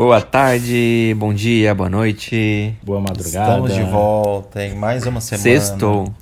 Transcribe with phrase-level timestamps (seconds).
[0.00, 2.74] Boa tarde, bom dia, boa noite.
[2.82, 3.50] Boa madrugada.
[3.50, 5.42] Estamos de volta em mais uma semana.
[5.42, 6.14] Sextou.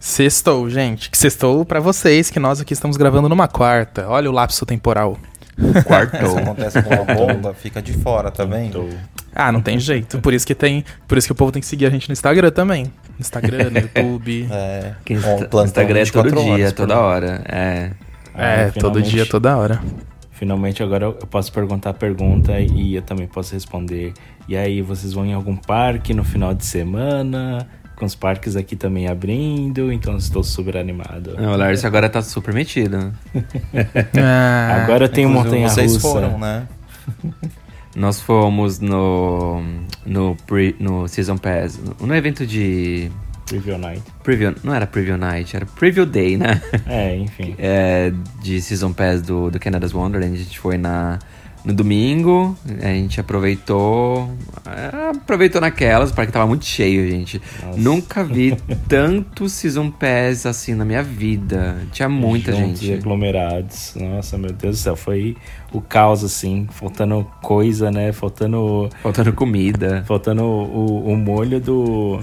[0.00, 1.08] Sextou, gente.
[1.08, 4.08] Que sextou pra vocês, que nós aqui estamos gravando numa quarta.
[4.08, 5.16] Olha o lapso temporal.
[5.86, 6.26] Quartou.
[6.28, 8.88] Isso acontece com uma bomba, fica de fora, tá vendo?
[9.32, 10.18] Ah, não tem jeito.
[10.18, 10.84] Por isso que tem.
[11.06, 12.86] Por isso que o povo tem que seguir a gente no Instagram também.
[13.10, 14.48] No Instagram, no YouTube.
[14.50, 17.44] É, Insta- Instagram é todo 24 dia, toda hora.
[17.48, 17.90] É.
[18.34, 19.80] É, Ah, todo dia, toda hora.
[20.40, 24.14] Finalmente agora eu posso perguntar a pergunta e eu também posso responder.
[24.48, 27.68] E aí, vocês vão em algum parque no final de semana?
[27.94, 31.36] Com os parques aqui também abrindo, então estou super animado.
[31.38, 33.12] Não, o Lars agora tá super metido.
[34.16, 36.08] Ah, Agora Inclusive, montanha Vocês russa.
[36.08, 36.66] foram, né?
[37.94, 39.62] Nós fomos no.
[40.06, 41.78] no, pre, no Season Pass.
[42.00, 43.12] No evento de.
[43.50, 44.02] Preview Night.
[44.22, 44.54] Preview.
[44.62, 46.62] Não era Preview Night, era Preview Day, né?
[46.86, 47.54] É, enfim.
[47.58, 50.34] é, de Season Pass do, do Canada's Wonderland.
[50.34, 51.18] A gente foi na,
[51.64, 54.30] no domingo, a gente aproveitou.
[54.66, 57.40] é, aproveitou naquelas, o parque tava muito cheio, gente.
[57.64, 57.78] Nossa.
[57.78, 58.56] Nunca vi
[58.88, 61.76] tanto Season Pass assim na minha vida.
[61.92, 63.00] Tinha muita Juntos gente.
[63.00, 63.94] aglomerados.
[63.96, 64.96] Nossa, meu Deus do céu.
[64.96, 65.36] Foi
[65.72, 66.66] o caos, assim.
[66.72, 68.12] Faltando coisa, né?
[68.12, 70.02] Faltando, Faltando comida.
[70.06, 72.20] faltando o, o molho do,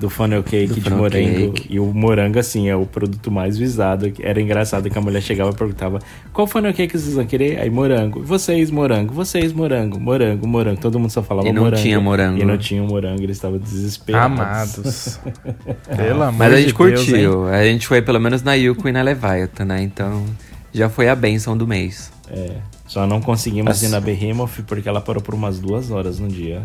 [0.00, 1.52] do funnel cake Do de funnel morango.
[1.52, 1.66] cake.
[1.70, 4.12] E o morango, assim, é o produto mais visado.
[4.20, 5.98] Era engraçado que a mulher chegava e perguntava:
[6.32, 7.58] Qual funnel cake vocês vão querer?
[7.60, 8.22] Aí, morango.
[8.22, 9.14] Vocês, morango.
[9.14, 9.98] Vocês, morango.
[9.98, 10.80] Morango, morango.
[10.80, 11.82] Todo mundo só falava E não morango.
[11.82, 12.40] tinha morango.
[12.40, 13.22] E não tinha um morango.
[13.22, 14.38] Eles estavam desesperados.
[14.38, 15.20] Amados.
[15.96, 17.04] Pelo amor Mas a de gente Deus, hein?
[17.06, 17.48] curtiu.
[17.48, 19.82] a gente foi pelo menos na Yuko e na Leviathan, né?
[19.82, 20.24] Então
[20.72, 22.12] já foi a benção do mês.
[22.30, 22.50] É.
[22.86, 26.62] Só não conseguimos ir na Behemoth porque ela parou por umas duas horas no dia.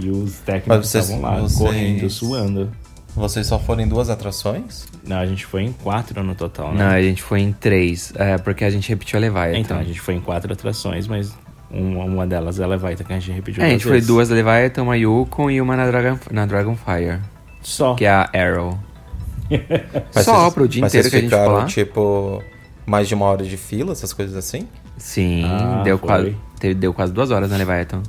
[0.00, 2.70] E os técnicos vocês- estavam lá, vocês- correndo, suando.
[3.14, 4.86] Vocês só foram em duas atrações?
[5.06, 6.94] Não, a gente foi em quatro no total, Não, né?
[6.96, 8.10] a gente foi em três.
[8.16, 9.58] É, porque a gente repetiu a Leviathan.
[9.58, 11.30] Então, a gente foi em quatro atrações, mas
[11.70, 14.06] uma, uma delas é a Leviathan, que a gente repetiu É, a gente foi vezes.
[14.06, 17.18] duas da Leviathan, uma Yukon e uma na, Dragon, na Dragonfire.
[17.60, 17.94] Só.
[17.94, 18.78] Que é a Arrow.
[20.14, 22.42] Mas Só vocês- pro dia mas inteiro vocês que a gente ficaram, tipo,
[22.86, 24.66] mais de uma hora de fila, essas coisas assim?
[24.96, 26.06] Sim, Ah, deu, foi.
[26.08, 28.02] quase, teve- deu quase duas horas na Leviathan.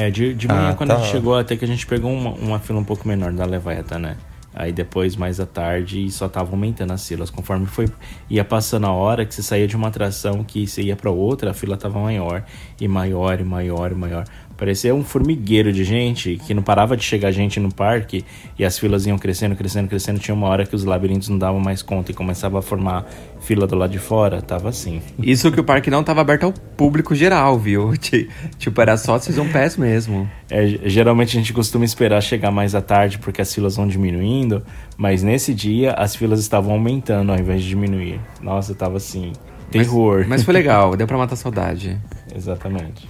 [0.00, 1.00] É, de, de manhã, Ah, quando a tá.
[1.02, 3.98] gente chegou, até que a gente pegou uma, uma fila um pouco menor da Leviathan,
[3.98, 4.16] né?
[4.54, 7.30] Aí depois, mais à tarde, só tava aumentando as filas.
[7.30, 7.86] Conforme foi
[8.30, 11.50] ia passando a hora que você saía de uma atração que você ia pra outra,
[11.50, 12.44] a fila tava maior
[12.80, 14.24] e maior e maior e maior.
[14.56, 18.24] Parecia um formigueiro de gente que não parava de chegar gente no parque
[18.58, 20.18] e as filas iam crescendo, crescendo, crescendo.
[20.18, 23.06] Tinha uma hora que os labirintos não davam mais conta e começava a formar
[23.48, 24.42] fila do lado de fora.
[24.42, 25.00] Tava assim.
[25.18, 27.96] Isso que o parque não tava aberto ao público geral, viu?
[27.98, 28.28] Ti-
[28.58, 30.28] Tipo, era só Season Pass mesmo.
[30.50, 34.62] É, geralmente a gente costuma esperar chegar mais à tarde porque as filas vão diminuindo,
[34.98, 38.20] mas nesse dia as filas estavam aumentando ao invés de diminuir.
[38.42, 39.32] Nossa, tava assim,
[39.70, 40.26] terror.
[40.28, 41.98] Mas foi legal, deu pra matar saudade.
[42.34, 43.08] Exatamente.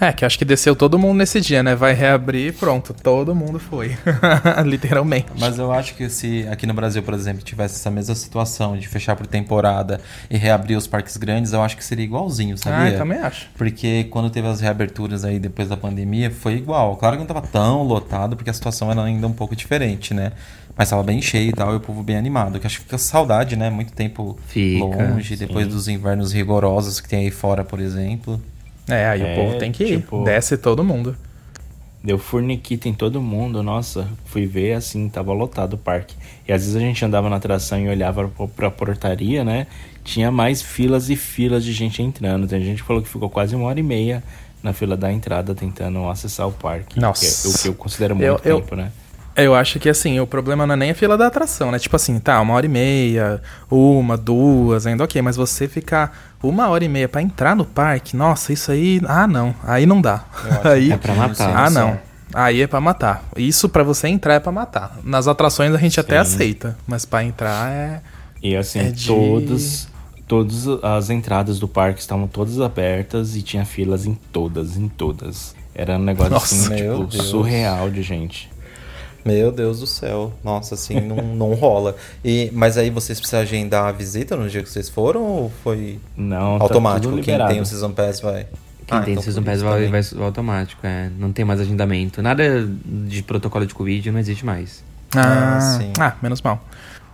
[0.00, 1.74] É, que acho que desceu todo mundo nesse dia, né?
[1.74, 3.96] Vai reabrir, pronto, todo mundo foi.
[4.66, 5.26] Literalmente.
[5.38, 8.88] Mas eu acho que se aqui no Brasil, por exemplo, tivesse essa mesma situação de
[8.88, 12.78] fechar por temporada e reabrir os parques grandes, eu acho que seria igualzinho, sabia?
[12.78, 13.48] Ah, eu também acho.
[13.56, 16.96] Porque quando teve as reaberturas aí depois da pandemia, foi igual.
[16.96, 20.32] Claro que não tava tão lotado, porque a situação era ainda um pouco diferente, né?
[20.76, 22.58] Mas tava bem cheio e tal, e o povo bem animado.
[22.58, 23.70] Que acho que fica saudade, né?
[23.70, 25.70] Muito tempo Fica, longe, depois sim.
[25.70, 28.40] dos invernos rigorosos que tem aí fora, por exemplo.
[28.88, 29.96] É, aí É, o povo tem que ir.
[30.00, 31.16] tipo- Desce todo mundo.
[32.02, 36.14] Deu furniquita em todo mundo, nossa, fui ver assim, tava lotado o parque.
[36.46, 39.66] E às vezes a gente andava na atração e olhava pro- pra portaria, né?
[40.04, 42.46] Tinha mais filas e filas de gente entrando.
[42.46, 44.22] Tem gente que falou que ficou quase uma hora e meia
[44.62, 47.00] na fila da entrada tentando acessar o parque.
[47.00, 47.24] Nossa.
[47.42, 48.92] Que é o que eu considero muito Eu- eu- tempo, né?
[49.36, 51.78] Eu acho que assim, o problema não é nem a fila da atração, né?
[51.78, 56.68] Tipo assim, tá, uma hora e meia, uma, duas, ainda ok, mas você ficar uma
[56.68, 59.00] hora e meia pra entrar no parque, nossa, isso aí.
[59.06, 59.52] Ah, não.
[59.64, 60.24] Aí não dá.
[60.62, 61.56] Aí, É pra matar.
[61.56, 61.98] ah, não.
[62.32, 63.24] Aí é pra matar.
[63.36, 64.98] Isso pra você entrar é pra matar.
[65.02, 66.34] Nas atrações a gente até Sim.
[66.34, 68.00] aceita, mas pra entrar é.
[68.42, 69.88] E assim, É de- todas,
[70.28, 75.54] todas as entradas do parque estavam todas abertas e tinha filas em todas, em todas.
[75.74, 77.26] Era um negócio Nossa, assim, tipo, Deus.
[77.26, 78.48] surreal de gente.
[79.24, 80.32] Meu Deus do céu.
[80.44, 81.96] Nossa, assim, não, não rola.
[82.24, 85.98] E, mas aí vocês precisam agendar a visita no dia que vocês foram ou foi
[86.16, 87.10] Não, tá automático?
[87.12, 88.46] tudo Quem tem o Season Pass vai.
[88.86, 91.08] Quem Ah, tem então Season por Pass vai, vai automático, é.
[91.18, 92.20] Não tem mais agendamento.
[92.20, 94.84] Nada de protocolo de Covid não existe mais.
[95.16, 95.92] Ah, Ah, sim.
[95.98, 96.62] ah, menos mal.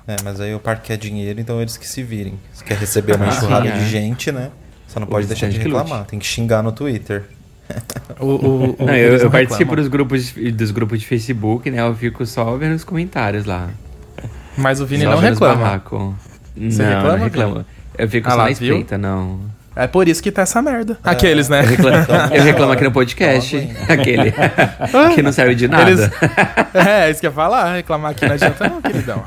[0.08, 2.34] É, mas aí o parque quer dinheiro, então eles que se virem.
[2.52, 3.86] Se quer receber uma Ah, enxurrada sim, de é.
[3.88, 4.50] gente, né?
[4.88, 6.06] Só não pode O deixar de visitante que reclamar.
[6.06, 7.24] Tem que xingar no Twitter.
[8.18, 11.80] O, o, o- Não, eu, eu participo dos grupos, de- dos grupos de Facebook, né?
[11.80, 13.68] Eu fico só vendo os comentários lá.
[14.56, 15.82] Mas o Vini Só não reclama.
[16.56, 17.66] Você não, reclama, não reclamo.
[17.96, 18.54] Eu fico Ah só lá, na viu?
[18.74, 19.40] espreita, não.
[19.82, 20.98] É por isso que tá essa merda.
[21.02, 21.60] Aqueles, né?
[21.62, 21.96] Eu reclamo,
[22.34, 23.56] eu reclamo aqui no podcast.
[23.88, 24.32] Aquele
[25.14, 25.90] que não serve de nada.
[25.90, 26.10] Eles...
[26.74, 27.76] é, isso que eu ia falar.
[27.76, 29.24] Reclamar aqui não adianta não, queridão.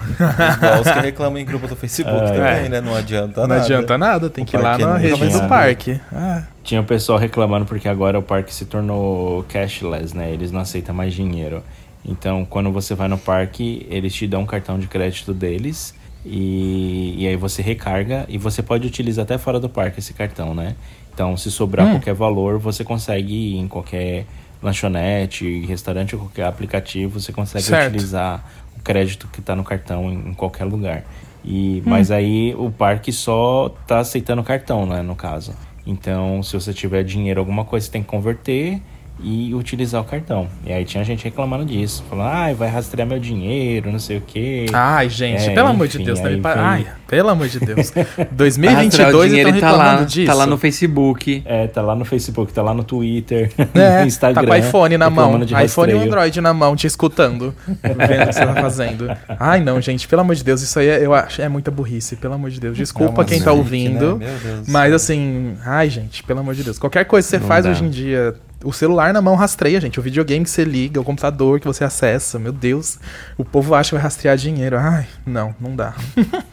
[0.79, 2.69] Os que reclamam em grupo do Facebook Ah, também, é.
[2.69, 2.81] né?
[2.81, 3.61] Não adianta Não nada.
[3.61, 5.47] adianta nada, tem O que ir lá na rede do saber.
[5.49, 5.99] parque.
[6.13, 10.31] Ah, Tinha o pessoal reclamando porque agora o parque se tornou cashless, né?
[10.31, 11.63] Eles não aceitam mais dinheiro.
[12.05, 17.15] Então, quando você vai no parque, eles te dão um cartão de crédito deles e,
[17.17, 20.75] e aí você recarga e você pode utilizar até fora do parque esse cartão, né?
[21.13, 21.91] Então, se sobrar Hum.
[21.91, 24.25] qualquer valor, você consegue ir em qualquer
[24.61, 27.89] lanchonete, restaurante ou qualquer aplicativo, você consegue Certo.
[27.93, 28.43] utilizar
[28.77, 31.03] o crédito que está no cartão em, em qualquer lugar.
[31.43, 31.89] E, Hum.
[31.89, 35.53] Mas aí o parque só tá aceitando cartão, né, no caso.
[35.85, 38.81] Então, se você tiver dinheiro, alguma coisa, você tem que converter
[39.21, 40.47] e utilizar o cartão.
[40.65, 44.21] E aí tinha gente reclamando disso, falando, ai, vai rastrear meu dinheiro, não sei o
[44.21, 44.65] quê.
[44.73, 46.29] Ai, gente, É, pelo amor de enfim, Deus, né?
[46.29, 47.93] aí Me pa- vem- Ai, pelo amor de Deus.
[47.95, 50.25] Arrastar o 2022 dinheiro estão e tá reclamando lá, disso.
[50.27, 51.41] tá lá no Facebook.
[51.45, 54.41] É, tá lá no Facebook, tá lá no Twitter, É, no Instagram.
[54.41, 55.95] tá com o iPhone na mão, iPhone e.
[55.97, 59.07] Android na mão, te escutando, vendo o que você tá fazendo.
[59.39, 62.15] Ai, não, gente, pelo amor de Deus, isso aí é, eu acho é muita burrice,
[62.15, 62.75] pelo amor de Deus.
[62.75, 64.25] Desculpa uma quem tá zica, ouvindo, né?
[64.27, 66.77] Meu Deus do mas assim, ai, gente, pelo amor de Deus.
[66.79, 67.71] Qualquer coisa que você Não faz dá.
[67.71, 69.99] hoje em dia, o celular na mão rastreia, gente.
[69.99, 72.97] O videogame que você liga, o computador que você acessa, meu Deus.
[73.37, 74.77] O povo acha que vai rastrear dinheiro.
[74.79, 75.93] Ai, não, não dá.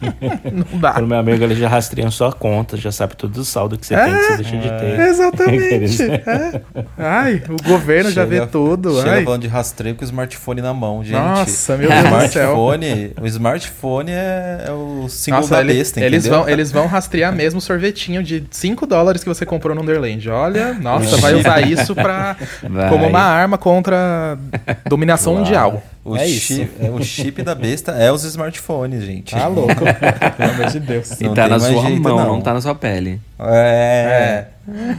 [0.71, 0.93] não dá.
[0.93, 3.93] Pelo meu amigo, ele já rastreia sua conta, já sabe todo o saldo que você
[3.95, 4.99] É, tem, que você deixa de ter.
[4.99, 6.03] Exatamente.
[6.11, 6.61] é.
[6.97, 8.95] Ai, o governo já vê Chega- tudo.
[8.97, 9.23] Chega Ai.
[9.23, 11.13] falando de rastreio com o smartphone na mão, gente.
[11.15, 12.43] Nossa, meu o Deus do céu.
[12.51, 16.39] smartphone, O smartphone é, é o símbolo Nossa, da ele- besta, eles, entendeu?
[16.43, 20.29] vão, eles vão rastrear mesmo o sorvetinho de 5 dólares que você comprou no Underland.
[20.29, 22.35] Olha, nossa, vai usar isso pra,
[22.69, 22.89] Vai.
[22.89, 24.37] como uma arma contra
[24.85, 25.81] a dominação mundial.
[26.03, 26.69] O, é chip, isso.
[26.81, 29.35] é, o chip da besta é os smartphones, gente.
[29.35, 29.75] Tá louco.
[30.37, 31.21] Pelo amor de Deus.
[31.21, 32.25] E Não tá na sua jeito, mão, não.
[32.27, 32.41] não.
[32.41, 33.21] tá na sua pele.
[33.39, 34.45] É.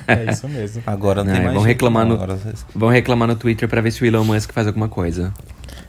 [0.07, 0.83] É isso mesmo.
[0.87, 2.17] Agora não, Não, tem é, mais vão jeito, reclamar não.
[2.17, 2.39] no- Agora-
[2.75, 5.33] Vão reclamar no Twitter pra ver se o Elon Musk faz alguma coisa.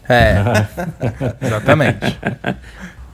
[0.10, 0.36] É,
[1.46, 2.20] exatamente.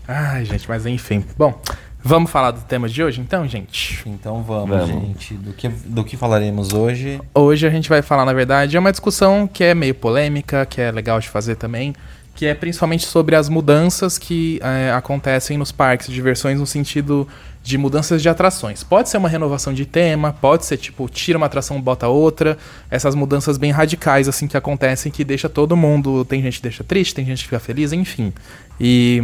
[0.08, 1.24] Ai, gente, mas enfim.
[1.38, 1.60] Bom,
[2.04, 4.02] vamos falar do tema de hoje então, gente?
[4.06, 4.88] Então vamos, Vamos.
[4.88, 5.34] gente.
[5.36, 7.20] Do que, do que falaremos hoje?
[7.34, 10.82] Hoje a gente vai falar, na verdade, é uma discussão que é meio polêmica, que
[10.82, 11.94] é legal de fazer também,
[12.36, 17.28] que é principalmente sobre as mudanças que é, acontecem nos parques de diversões no sentido
[17.62, 18.84] de mudanças de atrações.
[18.84, 22.58] Pode ser uma renovação de tema, pode ser tipo, tira uma atração, bota outra.
[22.90, 26.24] Essas mudanças bem radicais, assim, que acontecem, que deixa todo mundo.
[26.24, 28.34] Tem gente que deixa triste, tem gente que fica feliz, enfim.
[28.80, 29.22] E.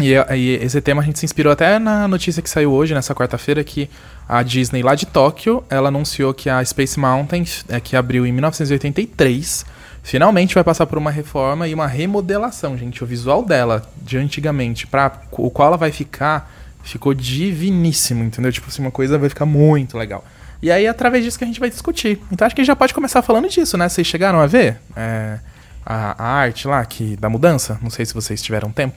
[0.00, 3.14] E, e esse tema a gente se inspirou até na notícia que saiu hoje, nessa
[3.14, 3.88] quarta-feira, que
[4.28, 8.32] a Disney lá de Tóquio, ela anunciou que a Space Mountain, é, que abriu em
[8.32, 9.64] 1983,
[10.02, 13.04] finalmente vai passar por uma reforma e uma remodelação, gente.
[13.04, 16.50] O visual dela, de antigamente, para o qual ela vai ficar,
[16.82, 18.50] ficou diviníssimo, entendeu?
[18.50, 20.24] Tipo assim, uma coisa vai ficar muito legal.
[20.60, 22.20] E aí, através disso que a gente vai discutir.
[22.32, 23.88] Então acho que a gente já pode começar falando disso, né?
[23.88, 25.38] Vocês chegaram a ver é,
[25.84, 27.78] a, a arte lá que, da mudança?
[27.80, 28.96] Não sei se vocês tiveram tempo.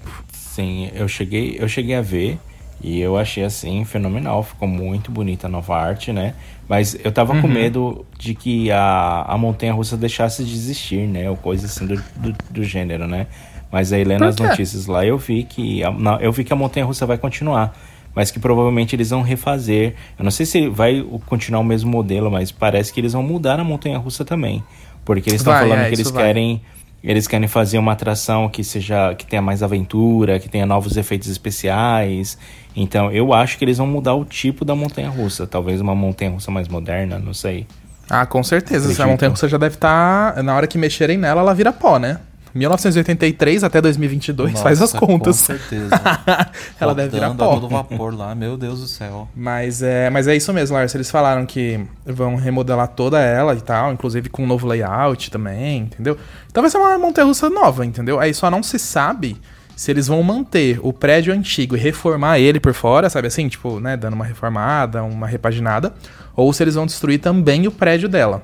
[0.58, 2.40] Sim, eu cheguei, eu cheguei a ver
[2.84, 4.42] e eu achei assim fenomenal.
[4.42, 6.34] Ficou muito bonita a nova arte, né?
[6.68, 7.42] Mas eu tava Uhum.
[7.44, 11.30] com medo de que a, a montanha russa deixasse de existir, né?
[11.30, 13.28] Ou coisa assim do, do, do gênero, né?
[13.72, 16.56] Mas aí lendo as notícias lá, eu vi que a, na- eu vi que a
[16.56, 17.78] montanha russa vai continuar.
[18.16, 19.94] Mas que provavelmente eles vão refazer.
[20.18, 23.60] Eu não sei se vai continuar o mesmo modelo, mas parece que eles vão mudar
[23.60, 24.64] a montanha russa também.
[25.06, 26.24] Porque eles estão falando é, que eles vai.
[26.24, 26.62] querem
[27.08, 31.30] eles querem fazer uma atração que seja que tenha mais aventura, que tenha novos efeitos
[31.30, 32.38] especiais.
[32.76, 36.32] Então, eu acho que eles vão mudar o tipo da montanha russa, talvez uma montanha
[36.32, 37.66] russa mais moderna, não sei.
[38.10, 38.86] Ah, com certeza.
[38.92, 39.10] Essa Acredito.
[39.10, 40.44] montanha russa já deve estar.
[40.44, 42.20] Na hora que mexerem nela, ela vira pó, né?
[42.54, 45.40] 1983 até 2022, faz as Nossa, contas.
[45.42, 45.90] Com certeza.
[46.80, 47.56] Ela deve virar Rodando pó.
[47.56, 49.28] todo vapor lá, meu Deus do céu.
[49.36, 50.94] Mas é, mas é isso mesmo, Lars.
[50.96, 55.82] Eles falaram que vão remodelar toda ela e tal, inclusive com um novo layout também,
[55.82, 56.18] entendeu?
[56.50, 58.20] Então vai ser uma montanha russa nova, entendeu?
[58.20, 59.38] Aí só não se sabe
[59.76, 63.48] se eles vão manter o prédio antigo e reformar ele por fora, sabe assim?
[63.48, 65.94] Tipo, né, dando uma reformada, uma repaginada.
[66.36, 68.42] Ou se eles vão destruir também o prédio dela.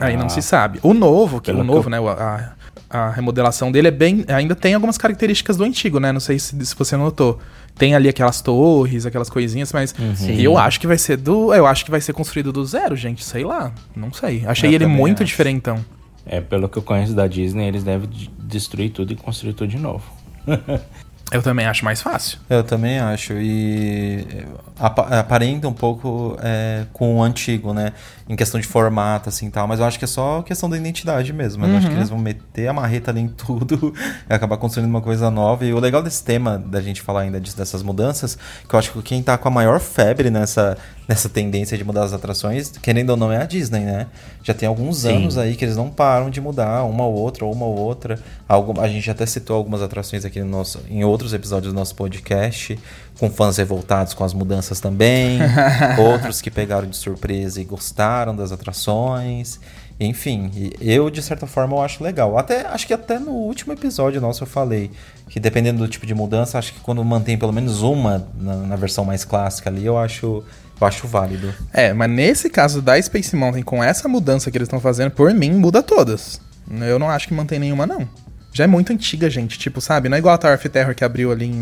[0.00, 0.28] Aí não Ah.
[0.30, 0.80] se sabe.
[0.82, 2.52] O novo, que o que novo, eu- né, a,
[2.94, 6.12] a remodelação dele é bem, ainda tem algumas características do antigo, né?
[6.12, 7.40] Não sei se, se você notou.
[7.76, 10.40] Tem ali aquelas torres, aquelas coisinhas, mas Sim.
[10.40, 13.24] eu acho que vai ser do, eu acho que vai ser construído do zero, gente,
[13.24, 14.44] sei lá, não sei.
[14.46, 15.26] Achei Eu ele muito acho.
[15.26, 15.84] diferentão.
[16.24, 19.68] É, pelo que eu conheço da Disney, eles devem de- destruir tudo e construir tudo
[19.68, 20.04] de novo.
[21.32, 22.38] Eu também acho mais fácil.
[22.48, 23.32] Eu também acho.
[23.32, 24.24] E
[24.78, 27.92] apa- aparenta um pouco é, com o antigo, né?
[28.28, 29.66] Em questão de formato, assim tal.
[29.68, 31.60] Mas eu acho que é só questão da identidade mesmo.
[31.62, 33.92] Mas eu acho que eles vão meter a marreta ali em tudo
[34.28, 35.64] e acabar construindo uma coisa nova.
[35.64, 38.38] E o legal desse tema, da gente falar ainda disso, dessas mudanças,
[38.68, 40.76] que eu acho que quem tá com a maior febre nessa,
[41.06, 44.06] nessa tendência de mudar as atrações, querendo ou não, é a Disney, né?
[44.42, 45.16] Já tem alguns Sim.
[45.16, 48.18] anos aí que eles não param de mudar uma ou outra, ou uma ou outra.
[48.48, 51.94] Algo, a gente até citou algumas atrações aqui no nosso, em outros episódios do nosso
[51.94, 52.78] podcast,
[53.18, 55.38] com fãs revoltados com as mudanças também,
[55.98, 59.60] outros que pegaram de surpresa e gostaram das atrações.
[59.98, 62.36] Enfim, e eu de certa forma eu acho legal.
[62.36, 64.90] Até acho que até no último episódio nosso eu falei
[65.28, 68.76] que dependendo do tipo de mudança, acho que quando mantém pelo menos uma na, na
[68.76, 70.42] versão mais clássica ali, eu acho
[70.80, 71.54] eu acho válido.
[71.72, 75.32] É, mas nesse caso da Space Mountain, com essa mudança que eles estão fazendo, por
[75.32, 76.40] mim, muda todas.
[76.68, 78.08] Eu não acho que mantém nenhuma, não.
[78.52, 79.58] Já é muito antiga, gente.
[79.58, 80.08] Tipo, sabe?
[80.08, 81.54] Não é igual a Tower of Terror que abriu ali em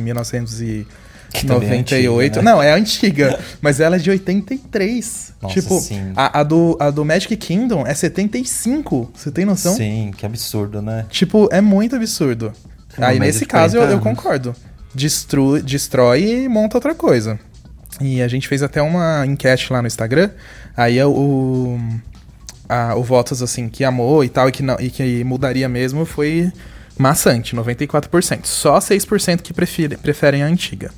[1.32, 2.38] 1998.
[2.38, 2.50] antiga, né?
[2.52, 3.38] Não, é antiga.
[3.60, 5.34] mas ela é de 83.
[5.40, 6.12] Nossa, tipo, sim.
[6.16, 9.10] a, a do, a do Magic Kingdom é 75.
[9.14, 9.74] Você tem noção?
[9.74, 11.06] Sim, que absurdo, né?
[11.10, 12.52] Tipo, é muito absurdo.
[12.98, 14.56] Aí nesse caso eu, 40 eu concordo.
[14.94, 17.38] Destru, destrói e monta outra coisa.
[18.00, 20.30] E a gente fez até uma enquete lá no Instagram.
[20.76, 21.78] Aí é o,
[22.68, 26.04] a- o votos assim que amou e tal e que, não, e que mudaria mesmo
[26.04, 26.52] foi
[26.98, 28.40] maçante, 94%.
[28.44, 30.90] Só 6% que prefere, preferem a antiga.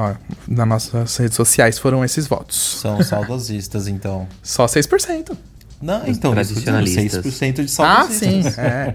[0.00, 0.14] Ó,
[0.46, 2.78] nas nossas redes sociais foram esses votos.
[2.80, 4.28] São saudosistas, então.
[4.42, 5.36] Só 6%.
[5.80, 7.24] Não, então, tradicionalistas.
[7.24, 8.54] 6% de Ah, saudosistas.
[8.54, 8.94] sim, é.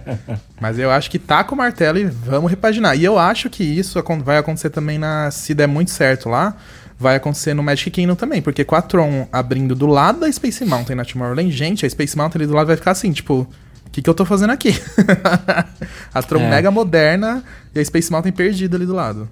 [0.61, 2.97] Mas eu acho que tá com o martelo e vamos repaginar.
[2.97, 5.29] E eu acho que isso vai acontecer também na.
[5.31, 6.55] Se der muito certo lá,
[6.99, 8.41] vai acontecer no Magic Kingdom também.
[8.41, 12.17] Porque com a Tron abrindo do lado da Space Mountain na Tomorrowland, gente, a Space
[12.17, 13.47] Mountain ali do lado vai ficar assim, tipo.
[13.85, 14.73] O que, que eu tô fazendo aqui?
[16.13, 16.49] a Tron É.
[16.49, 17.43] mega moderna
[17.75, 19.29] e a Space Mountain perdida ali do lado.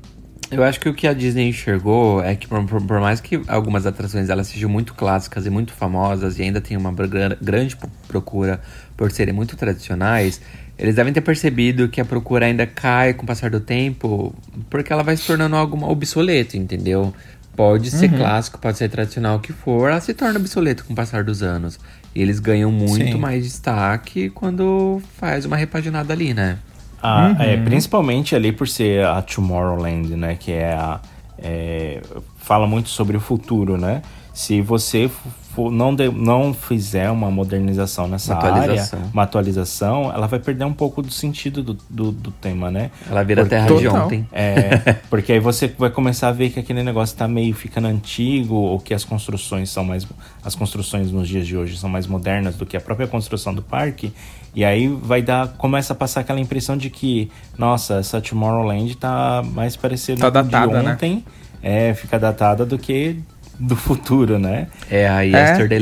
[0.52, 3.86] Eu acho que o que a Disney enxergou é que, por, por- mais que algumas
[3.86, 7.78] atrações elas sejam muito clássicas e muito famosas e ainda tem uma gra- grande
[8.08, 8.60] procura
[8.98, 10.42] por serem muito tradicionais,
[10.78, 14.36] eles devem ter percebido que a procura ainda cai com o passar do tempo
[14.70, 17.14] porque ela vai se tornando algo obsoleto, entendeu?
[17.56, 20.96] Pode ser clássico, pode ser tradicional, o que for, ela se torna obsoleto com o
[20.96, 21.80] passar dos anos.
[22.16, 23.18] E eles ganham muito Sim.
[23.18, 26.58] mais destaque quando faz uma repaginada ali, né?
[27.02, 30.36] Ah, é, principalmente ali por ser a Tomorrowland, né?
[30.40, 31.00] Que é a.
[31.38, 32.02] é,
[32.38, 34.02] fala muito sobre o futuro, né?
[34.34, 35.10] Se você
[35.54, 40.66] for- não, de- não fizer uma modernização nessa Uma área, uma atualização, ela vai perder
[40.66, 42.92] um pouco do sentido do, do, do tema, né?
[43.10, 44.06] Ela vira Porque- terra de Total.
[44.06, 44.28] ontem.
[44.32, 48.56] É, porque aí você vai começar a ver que aquele negócio tá meio ficando antigo,
[48.56, 50.08] ou que as construções são mais.
[50.44, 53.62] As construções nos dias de hoje são mais modernas do que a própria construção do
[53.62, 54.12] parque.
[54.56, 55.48] E aí vai dar.
[55.50, 60.46] Começa a passar aquela impressão de que, nossa, essa Tomorrowland tá mais parecida Tá com
[60.48, 60.94] de datada, né?
[60.94, 61.24] ontem.
[61.64, 63.20] É, fica datada do que
[63.62, 64.68] do futuro, né?
[64.90, 65.78] É a Yesterday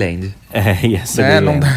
[0.52, 1.68] É, Yesterday É, não dá.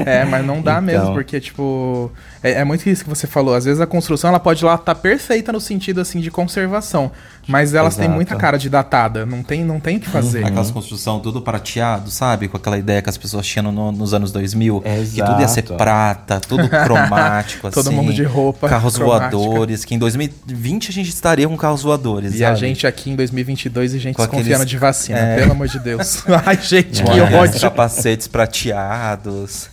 [0.06, 0.82] é, mas não dá Então.
[0.82, 2.10] mesmo, porque, tipo.
[2.42, 3.54] É, é muito isso que você falou.
[3.54, 7.10] Às vezes a construção ela pode lá estar perfeita no sentido assim de conservação.
[7.46, 8.14] Mas elas têm Exato.
[8.16, 9.26] muita cara de datada.
[9.26, 10.44] Não tem, não tem o que fazer.
[10.44, 12.46] Aquelas construção tudo prateado, sabe?
[12.48, 14.80] Com aquela ideia que as pessoas tinham no- nos anos 2000.
[15.12, 15.74] Que tudo ia ser Exato.
[15.76, 17.74] prata, tudo cromático, assim.
[17.74, 19.36] Todo mundo de roupa Carros cromática.
[19.36, 19.84] voadores.
[19.84, 22.60] Que em 2020 a gente estaria com carros voadores, E a sabe?
[22.60, 25.36] gente aqui em 2022 e gente Com desconfiando aqueles- de vacina, é.
[25.36, 26.22] pelo amor de Deus.
[26.46, 27.60] Ai, gente, Com que ódio.
[27.60, 29.68] capacetes prateados.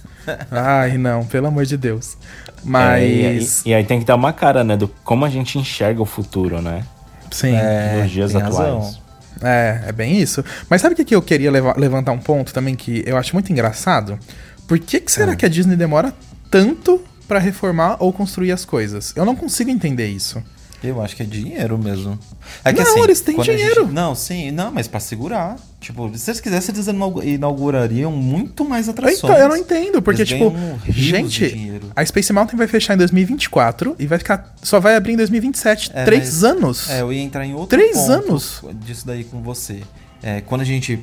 [0.52, 2.18] Ai, não, pelo amor de Deus.
[2.48, 3.66] É, Mas.
[3.66, 4.76] e, e aí tem que dar uma cara, né?
[4.76, 6.84] Do como a gente enxerga o futuro, né?
[7.32, 7.56] sim.
[7.56, 8.56] É, nos dias atuais.
[8.58, 8.94] razão.
[9.42, 10.44] É, é bem isso.
[10.70, 13.34] Mas sabe o que, que eu queria leva- levantar um ponto também que eu acho
[13.34, 14.20] muito engraçado?
[14.68, 16.14] Por que, que será que a Disney demora
[16.52, 19.14] tanto pra reformar ou construir as coisas?
[19.16, 20.44] Eu não consigo entender isso.
[20.82, 22.18] Eu acho que é dinheiro mesmo.
[22.64, 23.82] É que, Não, assim, eles têm dinheiro.
[23.84, 25.58] gente- Não, sim, não, mas pra segurar.
[25.82, 29.18] Tipo, se eles quisessem, eles inaugu- inaugurariam muito mais atrações.
[29.18, 30.54] Então, eu não entendo, porque, Eles tipo,
[30.88, 34.54] gente, a Space Mountain vai fechar em 2024 e vai ficar.
[34.62, 35.92] Só vai abrir em 2027.
[35.94, 36.90] É, Três mas- anos.
[36.90, 38.62] É, eu ia entrar em outro Três anos?
[38.86, 39.82] disso daí com você.
[40.22, 41.00] É, quando a gente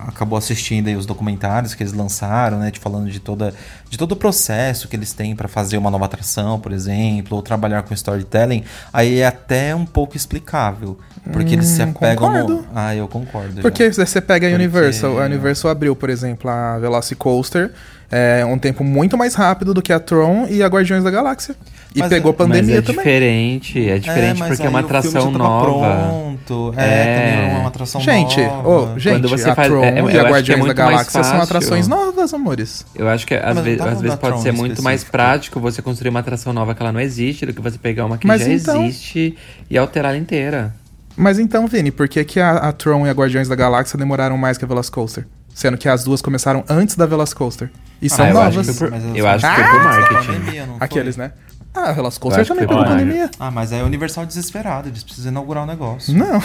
[0.00, 3.52] a- acabou assistindo aí os documentários que eles lançaram, né, de falando de toda
[3.90, 7.42] de todo o processo que eles têm pra fazer uma nova atração, por exemplo, ou
[7.42, 10.98] trabalhar com storytelling, aí é até um pouco explicável,
[11.32, 12.66] porque eles se Hum, apegam no...
[12.74, 13.56] Ah, eu concordo.
[13.56, 13.62] já.
[13.62, 17.70] Porque se você pega a Porque- Universal, a Universal abriu, por exemplo, a Velocicoaster
[18.10, 21.54] é um tempo muito mais rápido do que a Tron e a Guardiões da Galáxia.
[21.94, 22.96] E Mas- pegou mas pandemia Mas é também.
[22.96, 26.08] diferente, é diferente mas porque é uma o filme atração já tava nova.
[26.44, 26.74] Pronto.
[26.76, 27.14] É, É.
[27.16, 28.68] também era uma atração Gente, nova.
[28.68, 30.46] ô, gente, Quando você a faz- Tron é- eu acho e que a é Guardiões
[30.60, 32.86] da muito mais Galáxia são atrações novas, amores.
[32.94, 35.80] Eu acho que às, ve- tá às vezes pode Tron ser muito mais prático você
[35.82, 38.42] construir uma atração nova que ela não existe do que você pegar uma que Mas
[38.42, 39.36] já então- existe
[39.70, 40.74] e alterar ela inteira.
[41.16, 44.36] Mas então, Vini, por que, que a, a Tron e a Guardiões da Galáxia demoraram
[44.36, 45.26] mais que a Velocicoaster?
[45.54, 47.70] Sendo que as duas começaram antes da Velocicoaster.
[48.00, 48.66] E são Ah, eu acho novas.
[48.70, 50.26] que foi por- eu são acho que foi por marketing.
[50.38, 50.68] pandemia?
[50.78, 51.32] Aqueles, né?
[51.78, 53.30] Ah, a Eu Velocicoaster acho que também foi pegou por pandemia.
[53.38, 56.12] Ah, mas é Universal desesperado, eles precisam inaugurar o negócio.
[56.16, 56.42] Não.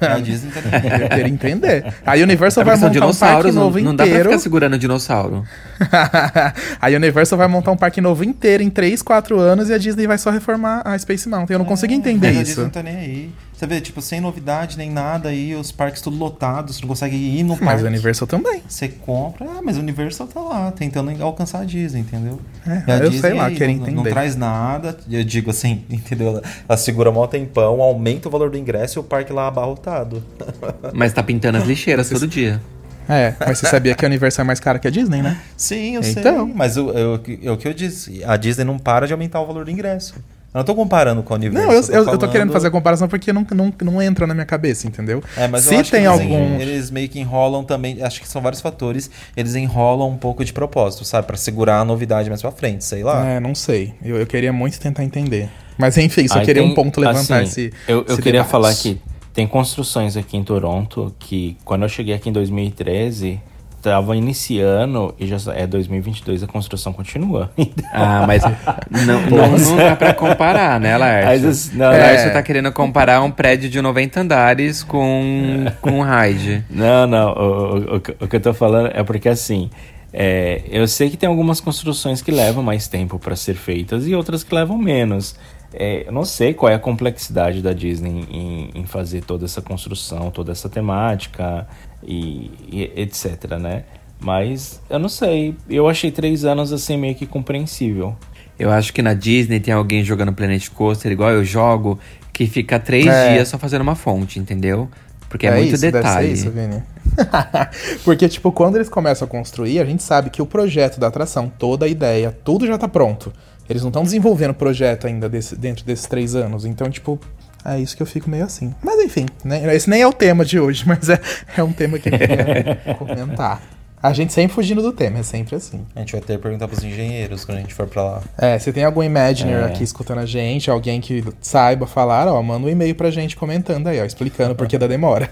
[0.00, 1.94] A Disney tá Eu queria entender.
[2.04, 4.30] A Universal É vai montar um parque dinossauros, não, novo não dá pra inteiro.
[4.30, 5.44] ficar segurando dinossauro.
[6.80, 10.06] a Universal vai montar um parque novo inteiro em 3, 4 anos e a Disney
[10.06, 11.54] vai só reformar a Space Mountain.
[11.54, 12.48] Eu não consigo entender Mas a isso.
[12.50, 13.32] Disney não tá nem aí.
[13.62, 17.14] Você vê, tipo, sem novidade nem nada aí, os parques tudo lotados, você não consegue
[17.14, 17.84] ir no Mas parque.
[17.84, 18.60] a Universal também.
[18.66, 22.40] Você compra, ah, mas a Universal tá lá, tentando alcançar a Disney, entendeu?
[22.66, 24.10] É, a eu Disney sei lá, aí quero não, não entender.
[24.10, 26.42] traz nada, eu digo assim, entendeu?
[26.68, 30.24] Ela segura mó tempão, aumenta o valor do ingresso e o parque lá abarrotado.
[30.92, 32.60] Mas tá pintando as lixeiras todo dia.
[33.08, 35.40] É, mas você sabia que a Universal é mais cara que a Disney, né?
[35.56, 36.46] Sim, eu Então.
[36.46, 37.18] sei, mas eu, o
[37.56, 40.14] que eu disse, a Disney não para de aumentar o valor do ingresso.
[40.54, 41.66] Eu não tô comparando com a Universal.
[41.66, 44.26] Não, eu, eu, eu tô falando- querendo fazer a comparação porque não, não, não entra
[44.26, 45.22] na minha cabeça, entendeu?
[45.36, 46.60] É, mas Se eu acho tem que eles, algum.
[46.60, 50.52] eles meio que enrolam também, acho que são vários fatores, eles enrolam um pouco de
[50.52, 51.26] propósito, sabe?
[51.26, 53.26] Pra segurar a novidade mais pra frente, sei lá.
[53.26, 53.94] É, não sei.
[54.04, 55.48] Eu, eu queria muito tentar entender.
[55.78, 57.72] Mas enfim, só Aí queria tem- um ponto levantar assim, esse.
[57.88, 58.50] Eu, eu esse queria debate.
[58.50, 59.00] falar que
[59.32, 63.40] tem construções aqui em Toronto que quando eu cheguei aqui em 2013
[63.82, 67.50] tava iniciando e já é 2022 a construção continua.
[67.94, 72.30] Ah, mas não, não, não dá pra comparar, né, assim, não, Lárcio é.
[72.30, 76.64] tá querendo comparar um prédio de 90 andares com, com um raid.
[76.70, 77.32] Não, não.
[77.32, 79.68] O, o- o que eu tô falando é porque assim.
[80.12, 84.14] é, eu sei que tem algumas construções que levam mais tempo para ser feitas e
[84.14, 85.34] outras que levam menos.
[85.74, 89.60] É, eu não sei qual é a complexidade da Disney em, em fazer toda essa
[89.62, 91.66] construção, toda essa temática
[92.02, 93.84] e, e etc, né?
[94.20, 95.54] Mas eu não sei.
[95.68, 98.14] Eu achei três anos assim meio que compreensível.
[98.58, 101.98] Eu acho que na Disney tem alguém jogando Planet Coaster, igual eu jogo,
[102.32, 103.34] que fica três É.
[103.34, 104.88] dias só fazendo uma fonte, entendeu?
[105.28, 106.32] Porque é, muito isso, deve ser detalhe.
[106.32, 106.82] isso, Vini.
[108.04, 111.50] Porque, tipo, quando eles começam a construir, a gente sabe que o projeto da atração,
[111.58, 113.32] toda a ideia, tudo já tá pronto.
[113.68, 116.64] Eles não estão desenvolvendo o projeto ainda desse- dentro desses três anos.
[116.64, 117.18] Então, tipo,
[117.64, 118.74] é isso que eu fico meio assim.
[118.82, 119.74] Mas enfim, né?
[119.74, 121.20] esse nem é o tema de hoje, mas é,
[121.56, 123.60] é um tema que eu queria comentar.
[124.02, 125.86] A gente sempre fugindo do tema, é sempre assim.
[125.94, 128.22] A gente vai ter que perguntar pros engenheiros quando a gente for pra lá.
[128.36, 129.64] É, se tem algum Imaginer É.
[129.66, 133.86] aqui escutando a gente, alguém que saiba falar, ó, manda um e-mail pra gente comentando
[133.86, 135.30] aí, ó, explicando o porquê da demora.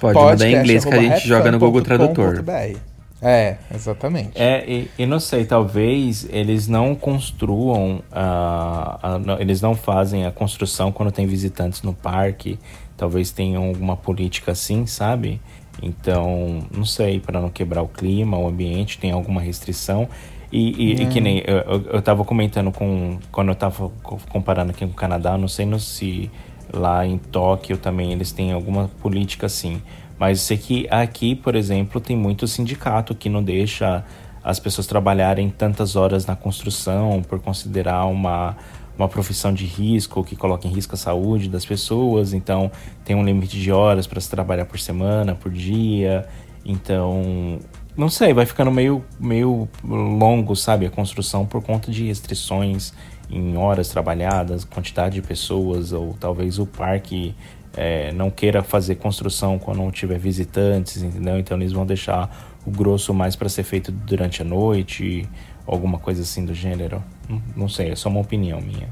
[0.00, 2.42] Pode mandar em inglês que a gente joga no Google Tradutor.
[2.42, 2.93] Podcast@rapfan.com.br.
[3.24, 4.32] É, exatamente.
[4.34, 10.30] É, e, não sei, talvez eles não construam, ah, a- não- eles não fazem a
[10.30, 12.58] construção quando tem visitantes no parque.
[12.96, 15.40] Talvez tenham alguma política assim, sabe?
[15.82, 20.08] Então, não sei, para não quebrar o clima, o ambiente, tem alguma restrição.
[20.52, 23.18] E, e- e que nem eu, eu, eu tava comentando com.
[23.32, 26.30] Quando eu tava co- comparando aqui com o Canadá, não sei se
[26.72, 29.82] lá em Tóquio também eles têm alguma política assim.
[30.18, 34.04] Mas sei que aqui, por exemplo, tem muito sindicato que não deixa
[34.42, 38.56] as pessoas trabalharem tantas horas na construção por considerar uma,
[38.96, 42.32] uma profissão de risco, que coloca em risco a saúde das pessoas.
[42.32, 42.70] Então,
[43.04, 46.26] tem um limite de horas para se trabalhar por semana, por dia.
[46.64, 47.58] Então,
[47.96, 52.92] não sei, vai ficando meio, meio longo, sabe, a construção por conta de restrições
[53.30, 57.34] em horas trabalhadas, quantidade de pessoas, ou talvez o parque
[57.76, 61.38] é, não queira fazer construção quando não tiver visitantes, entendeu?
[61.38, 65.28] Então eles vão deixar o grosso mais para ser feito durante a noite,
[65.66, 67.02] alguma coisa assim do gênero.
[67.28, 68.88] Não, não sei, é só uma opinião minha.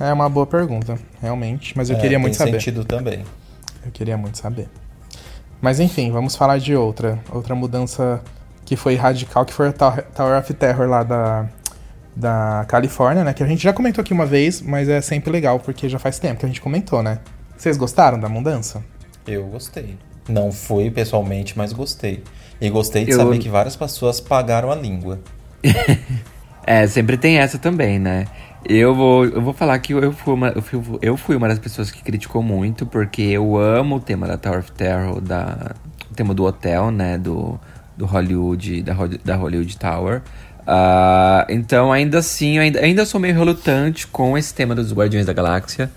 [0.00, 1.76] É, é uma boa pergunta, realmente.
[1.76, 2.52] Mas eu É, queria tem muito saber.
[2.52, 3.22] sentido também.
[3.84, 4.68] Eu queria muito saber.
[5.60, 7.18] Mas enfim, vamos falar de outra.
[7.30, 8.20] Outra mudança
[8.64, 11.46] que foi radical, que foi a Tower Tower of Terror lá da,
[12.14, 13.32] da Califórnia, né?
[13.32, 16.18] Que a gente já comentou aqui uma vez, mas é sempre legal, porque já faz
[16.18, 17.20] tempo que a gente comentou, né?
[17.56, 18.82] Vocês gostaram da mudança?
[19.26, 19.96] Eu gostei.
[20.28, 22.22] Não fui pessoalmente, mas gostei.
[22.60, 25.20] E gostei de Eu- saber que várias pessoas pagaram a língua.
[26.68, 28.26] É, sempre tem essa também, né?
[28.68, 31.60] Eu vou, eu vou falar que eu fui, uma, eu, fui, eu fui uma das
[31.60, 35.76] pessoas que criticou muito, porque eu amo o tema da Tower of Terror, da,
[36.10, 37.16] o tema do hotel, né?
[37.18, 37.56] Do,
[37.96, 40.22] do Hollywood, da, da Hollywood Tower.
[40.66, 45.24] Ah, então, ainda assim, eu ainda, ainda sou meio relutante com esse tema dos Guardiões
[45.24, 45.88] da Galáxia.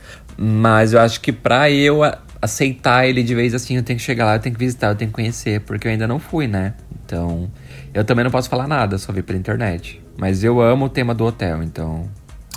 [0.41, 1.99] Mas eu acho que pra eu
[2.41, 4.95] aceitar ele de vez assim, eu tenho que chegar lá, eu tenho que visitar, eu
[4.95, 6.75] tenho que conhecer, porque eu ainda não fui, né?
[7.05, 7.51] Então,
[7.93, 10.01] eu também não posso falar nada, só vi pela internet.
[10.17, 12.07] Mas eu amo o tema do hotel, então.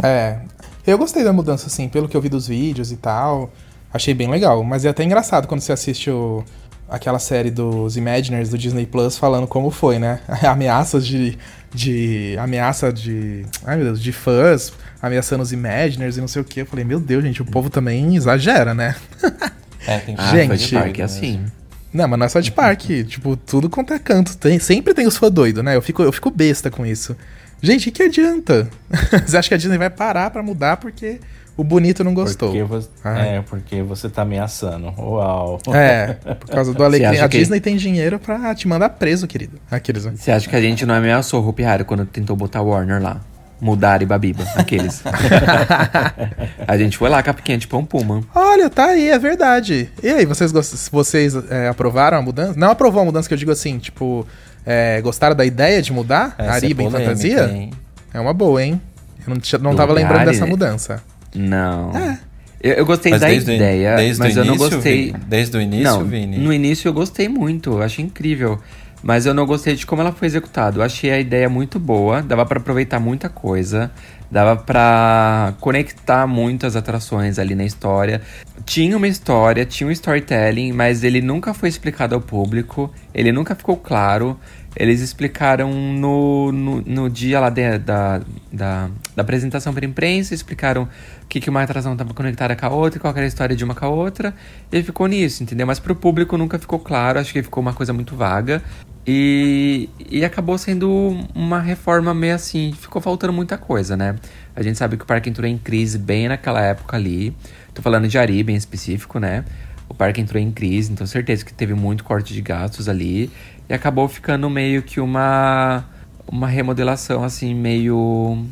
[0.01, 0.39] É.
[0.87, 3.51] Eu gostei da mudança, assim, pelo que eu vi dos vídeos e tal.
[3.93, 4.63] Achei bem legal.
[4.63, 6.45] Mas é até engraçado quando você assiste o,
[6.89, 10.21] aquela série dos Imaginers do Disney Plus falando como foi, né?
[10.47, 11.37] Ameaças de.
[11.75, 12.37] de.
[12.39, 13.45] ameaça de.
[13.65, 16.61] Ai meu Deus, de fãs ameaçando os Imaginers e não sei o que.
[16.61, 18.95] Eu falei, meu Deus, gente, o povo também exagera, né?
[19.85, 20.47] É, tem Ah, Gente.
[20.49, 21.45] fã de parque é assim.
[21.93, 23.03] Não, mas não é só de parque.
[23.03, 24.37] tipo, tudo quanto é canto.
[24.37, 25.75] Tem, sempre tem os fãs doidos, né?
[25.75, 27.17] Eu fico, eu fico besta com isso.
[27.61, 28.69] Gente, o que, que adianta?
[29.27, 31.19] Você acha que a Disney vai parar pra mudar porque
[31.57, 32.51] o bonito não gostou?
[32.51, 33.39] Porque você, Ai.
[33.39, 34.87] é, porque você tá ameaçando.
[34.97, 35.59] Uau.
[35.75, 37.19] É, por causa do alecrim.
[37.19, 39.59] A que- Disney tem dinheiro pra te mandar preso, querido.
[39.69, 40.05] Aqueles.
[40.05, 40.13] né?
[40.17, 43.21] Você acha que a gente não ameaçou o Hopi Hari quando tentou botar Warner lá?
[43.63, 45.05] Mudar e Babiba, aqueles.
[46.67, 48.21] a gente foi lá, capinha de pão puma.
[48.35, 49.89] Olha, tá aí, é verdade.
[50.03, 50.53] E aí, vocês,
[50.91, 52.55] vocês é, aprovaram a mudança?
[52.59, 54.27] Não aprovou a mudança que eu digo assim, tipo,
[54.67, 57.51] é, gostaram da ideia de mudar Essa é Ariba em polêmica, fantasia?
[57.53, 57.71] hein?
[58.13, 58.81] É uma boa, hein?
[59.27, 61.03] Eu não, tinha- não tava lembrando dessa mudança.
[61.35, 61.97] Não.
[61.97, 62.19] É.
[62.61, 65.07] Eu, eu gostei Mas da desde o in- ideia, desde mas eu não início, gostei.
[65.07, 65.19] Vini?
[65.27, 66.39] Desde o início, não, Vini?
[66.39, 68.61] No início eu gostei muito, eu achei incrível.
[69.03, 70.79] Mas eu não gostei de como ela foi executada.
[70.79, 73.91] Eu achei a ideia muito boa, dava pra aproveitar muita coisa,
[74.31, 78.23] dava pra conectar muitas atrações ali na história.
[78.65, 83.55] Tinha uma história, tinha um storytelling, mas ele nunca foi explicado ao público, ele nunca
[83.57, 84.39] ficou claro.
[84.75, 90.85] Eles explicaram no, no, no dia lá de- da, da, da apresentação para imprensa, explicaram
[91.23, 93.63] o que, que uma atração estava conectada com a outra, qual era a história de
[93.65, 94.35] uma com a outra,
[94.71, 95.67] e ficou nisso, entendeu?
[95.67, 98.63] Mas pro público nunca ficou claro, acho que ficou uma coisa muito vaga.
[99.07, 104.15] E, e acabou sendo uma reforma meio assim, ficou faltando muita coisa, né?
[104.55, 107.35] A gente sabe que o parque entrou em crise bem naquela época ali.
[107.75, 109.45] Tô falando de Ariba em específico, né?
[109.89, 113.31] O parque entrou em crise, então certeza que teve muito corte de gastos ali.
[113.69, 115.85] E acabou ficando meio que uma,
[116.27, 118.45] uma remodelação, assim, meio.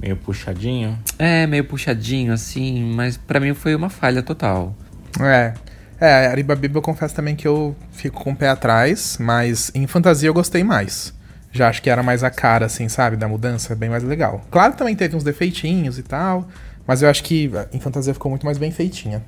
[0.00, 0.98] Meio puxadinho.
[1.18, 4.74] É, meio puxadinho, assim, mas pra mim foi uma falha total.
[5.20, 5.54] É.
[6.00, 10.30] É, Aribabiba eu confesso também que eu fico com o pé atrás, mas em fantasia
[10.30, 11.12] eu gostei mais.
[11.52, 14.40] Já acho que era mais a cara, assim, sabe, da mudança, bem mais legal.
[14.50, 16.48] Claro que também teve uns defeitinhos e tal,
[16.86, 19.22] mas eu acho que em fantasia ficou muito mais bem feitinha.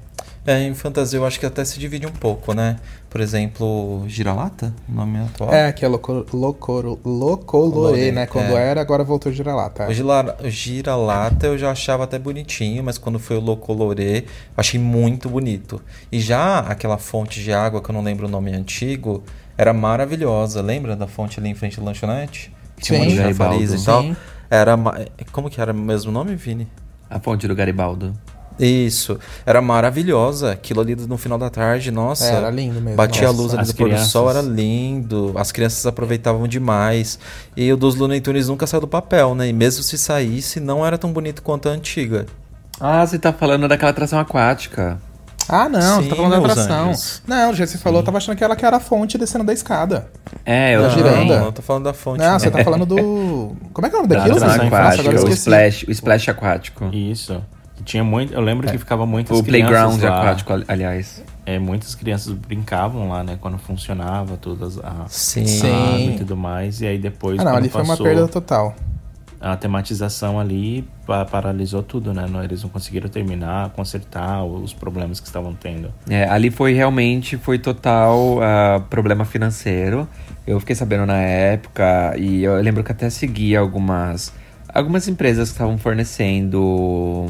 [0.44, 2.76] É, em fantasia eu acho que até se divide um pouco, né?
[3.09, 5.52] Por exemplo, Giralata, o nome atual.
[5.55, 8.26] É, que é Loco- Loco- Locolorê, Colorê, né?
[8.26, 8.70] Quando é.
[8.70, 9.87] era, agora voltou Giralata.
[9.88, 14.24] O Gila- o Giralata eu já achava até bonitinho, mas quando foi o Locolorê, eu
[14.57, 15.81] achei muito bonito.
[16.11, 19.22] E já aquela fonte de água, que eu não lembro o nome antigo,
[19.57, 20.61] era maravilhosa.
[20.61, 22.52] Lembra da fonte ali em frente à lanchonete?
[22.81, 23.16] Tinha um Sim.
[23.16, 24.02] monte de e tal.
[24.02, 24.16] Sim.
[24.50, 24.76] Era,
[25.31, 26.66] como que era o mesmo nome, Vini?
[27.09, 28.12] A fonte do Garibaldo.
[28.64, 30.53] Isso, era maravilhosa.
[30.53, 32.27] Aquilo ali no final da tarde, nossa.
[32.27, 32.96] É, era lindo mesmo.
[32.96, 33.42] Batia a Nossa.
[33.42, 35.33] luz ali do pôr do sol, era lindo.
[35.37, 37.18] As crianças aproveitavam demais.
[37.57, 39.48] E o dos Looney Tunes nunca saiu do papel, né?
[39.48, 42.27] E mesmo se saísse, não era tão bonito quanto a antiga.
[42.81, 45.01] Ah, você tá falando daquela atração aquática.
[45.48, 46.90] Ah, não, Sim, você tá falando da atração.
[46.90, 47.22] anjos.
[47.27, 49.53] Não, já você falou, eu tava achando que ela que era a fonte descendo da
[49.53, 50.09] escada.
[50.46, 51.38] É, eu Da giranda.
[51.40, 52.20] Não, eu tô falando da fonte.
[52.20, 52.38] Não, né?
[52.38, 52.96] você tá falando do.
[53.75, 54.37] Como é que é o nome Da daquilo?
[54.37, 56.88] atração Nossa, aquática, o splash, o splash aquático.
[56.92, 57.42] Isso.
[57.84, 58.32] Tinha muito.
[58.32, 60.20] Eu lembro que ficava muitas O playground crianças lá.
[60.20, 61.22] aquático, ali- aliás.
[61.46, 63.36] é, muitas crianças brincavam lá, né?
[63.40, 65.46] Quando funcionava todas a Sim.
[65.46, 66.14] Sim.
[66.14, 66.80] e tudo mais.
[66.80, 67.40] E aí depois.
[67.40, 68.74] Ah, não, ali foi uma passou perda total.
[69.40, 72.26] A tematização ali pa- paralisou tudo, né?
[72.30, 75.90] Não, eles não conseguiram terminar, consertar os problemas que estavam tendo.
[76.08, 80.06] É, ali foi realmente, foi total ah, problema financeiro.
[80.46, 84.32] Eu fiquei sabendo na época e eu lembro que até segui algumas,
[84.72, 87.26] algumas empresas que estavam fornecendo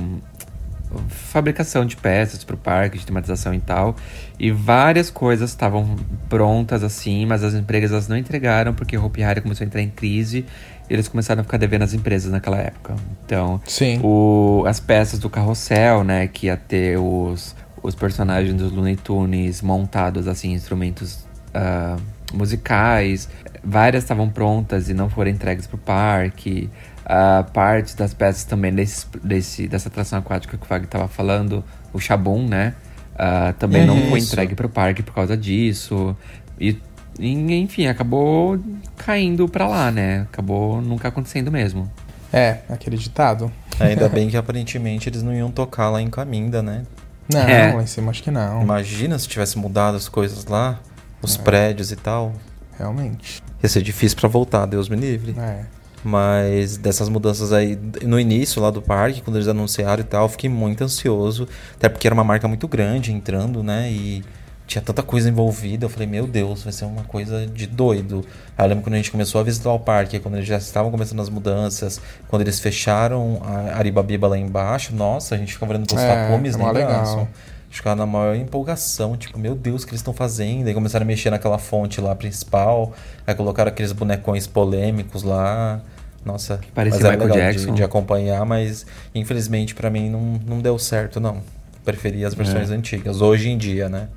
[1.09, 3.97] fabricação de peças para o parque, de tematização e tal.
[4.39, 5.97] E várias coisas estavam
[6.29, 9.91] prontas assim, mas as empresas não entregaram porque o Hopi Hari começou a entrar em
[9.91, 10.45] crise
[10.91, 12.95] e eles começaram a ficar devendo as empresas naquela época.
[13.25, 14.01] Então, Sim.
[14.03, 19.63] o, as peças do carrossel, né, que ia ter os, os personagens dos Looney Tunes
[19.63, 21.25] montados, assim, instrumentos
[21.55, 21.97] ah,
[22.33, 23.29] musicais.
[23.63, 26.69] Várias estavam prontas e não foram entregues pro parque.
[27.05, 31.65] Ah, partes das peças também desse, desse, dessa atração aquática que o Fag tava falando,
[31.93, 32.75] o Shabum, né?
[33.19, 34.33] ah, também não foi Isso.
[34.33, 36.17] entregue pro parque por causa disso.
[36.59, 36.79] E,
[37.19, 38.59] e, enfim, acabou
[38.97, 40.23] caindo pra lá, né?
[40.33, 41.91] Acabou nunca acontecendo mesmo.
[42.33, 43.53] É, aquele ditado.
[43.79, 46.85] Ainda bem que aparentemente eles não iam tocar lá em Caminda, né?
[47.33, 47.73] Não, É.
[47.75, 48.63] lá em cima acho que não.
[48.63, 50.79] Imagina se tivesse mudado as coisas lá,
[51.21, 51.43] os É.
[51.43, 52.33] prédios e tal.
[52.79, 53.43] Realmente.
[53.63, 55.35] Ia ser difícil pra voltar, Deus me livre.
[55.39, 55.65] É.
[56.05, 60.29] Mas dessas mudanças aí, no início lá do parque, quando eles anunciaram e tal, eu
[60.29, 61.49] fiquei muito ansioso.
[61.77, 63.91] Até porque era uma marca muito grande entrando, né?
[63.91, 64.25] E
[64.67, 65.85] tinha tanta coisa envolvida.
[65.85, 68.25] Eu falei, meu Deus, vai ser uma coisa de doido.
[68.59, 70.91] Aí eu lembro quando a gente começou a visitar o parque, quando eles já estavam
[70.91, 75.87] começando as mudanças, quando eles fecharam a Aribabiba lá embaixo, nossa, a gente ficava olhando
[75.87, 76.73] pros É, tapumes, é né?
[76.73, 77.29] legal.
[77.73, 80.67] A gente ficava na maior empolgação, tipo, meu Deus, o que eles estão fazendo?
[80.69, 82.93] Aí começaram a mexer naquela fonte lá principal,
[83.27, 85.81] aí colocaram aqueles bonecões polêmicos lá.
[86.23, 87.71] Nossa, parecia mas era Michael legal Jackson.
[87.71, 91.41] De, de acompanhar, mas infelizmente pra mim não, não deu certo, não.
[91.83, 94.09] Preferi as versões antigas, hoje em dia, né?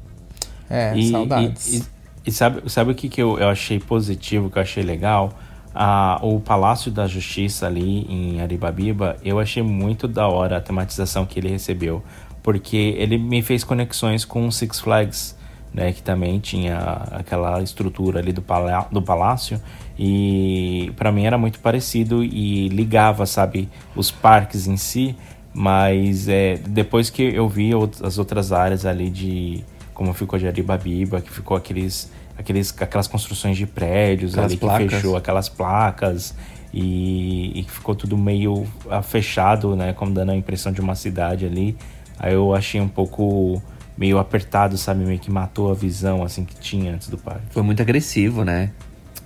[0.69, 1.73] É, E, saudades.
[1.73, 1.83] e- e-
[2.25, 5.31] e sabe, sabe o que, que eu, eu achei positivo, que eu achei legal?
[5.73, 11.25] Ah, o Palácio da Justiça ali em Aribabiba, eu achei muito da hora a tematização
[11.25, 12.03] que ele recebeu.
[12.45, 15.35] Porque ele me fez conexões com o Six Flags,
[15.73, 15.91] né?
[15.91, 16.77] Que também tinha
[17.11, 19.59] aquela estrutura ali do, palá do palácio.
[19.97, 25.15] E para mim era muito parecido e ligava, sabe, os parques em si.
[25.51, 27.71] Mas é, depois que eu vi
[28.03, 33.57] as outras áreas ali de como ficou de Aribabiba, que ficou aqueles, aqueles, aquelas construções
[33.57, 34.87] de prédios Aquelas ali placas.
[34.87, 36.35] que fechou aquelas placas
[36.71, 41.43] e, e ficou tudo meio ah, fechado, né, como dando a impressão de uma cidade
[41.43, 41.75] ali.
[42.19, 43.61] Aí eu achei um pouco
[43.97, 47.47] meio apertado, sabe, meio que matou a visão assim que tinha antes do parque.
[47.51, 48.71] Foi muito agressivo, né?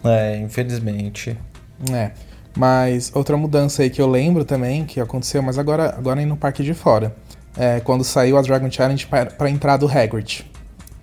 [0.04, 1.38] É, infelizmente.
[1.92, 2.12] É.
[2.56, 6.64] Mas outra mudança aí que eu lembro também, que aconteceu, mas agora, agora no parque
[6.64, 7.16] de fora.
[7.58, 10.46] É quando saiu a Dragon Challenge pra, pra entrar do Hagrid.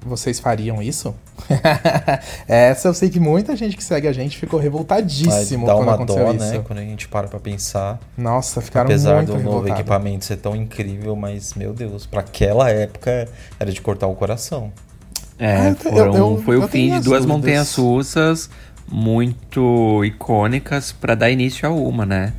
[0.01, 1.15] Vocês fariam isso?
[2.49, 5.83] Essa eu sei que muita gente que segue a gente ficou Mas revoltadíssimo dá quando
[5.89, 6.53] uma aconteceu dó, isso.
[6.53, 6.61] né?
[6.65, 7.99] Quando a gente para pra pensar.
[8.17, 12.71] Nossa, ficaram Apesar muito do novo equipamento ser tão incrível, mas, meu Deus, pra aquela
[12.71, 14.73] época era de cortar o coração.
[15.39, 17.27] É, Ah, eu- foram, eu- foi eu o fim de as duas dúvidas.
[17.27, 18.51] montanhas russas
[18.91, 22.33] muito icônicas pra dar início a uma, né?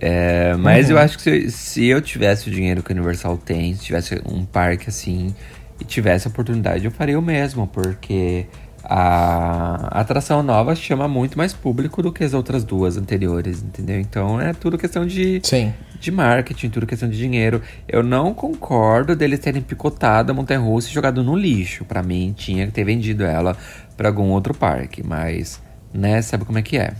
[0.00, 0.92] É, mas Uhum.
[0.92, 4.20] eu acho que se, se eu tivesse o dinheiro que a Universal tem, se tivesse
[4.30, 5.34] um parque assim
[5.80, 8.46] e tivesse a oportunidade, eu faria o mesmo, porque
[8.84, 14.00] a atração nova chama muito mais público do que as outras duas anteriores, entendeu?
[14.00, 15.72] Então é tudo questão de, Sim.
[16.00, 17.60] de marketing, tudo questão de dinheiro.
[17.86, 21.84] Eu não concordo deles terem picotado a Montanha Russa e jogado no lixo.
[21.84, 23.56] Pra mim, tinha que ter vendido ela
[23.96, 25.60] pra algum outro parque, mas,
[25.92, 26.94] né, sabe como é que é.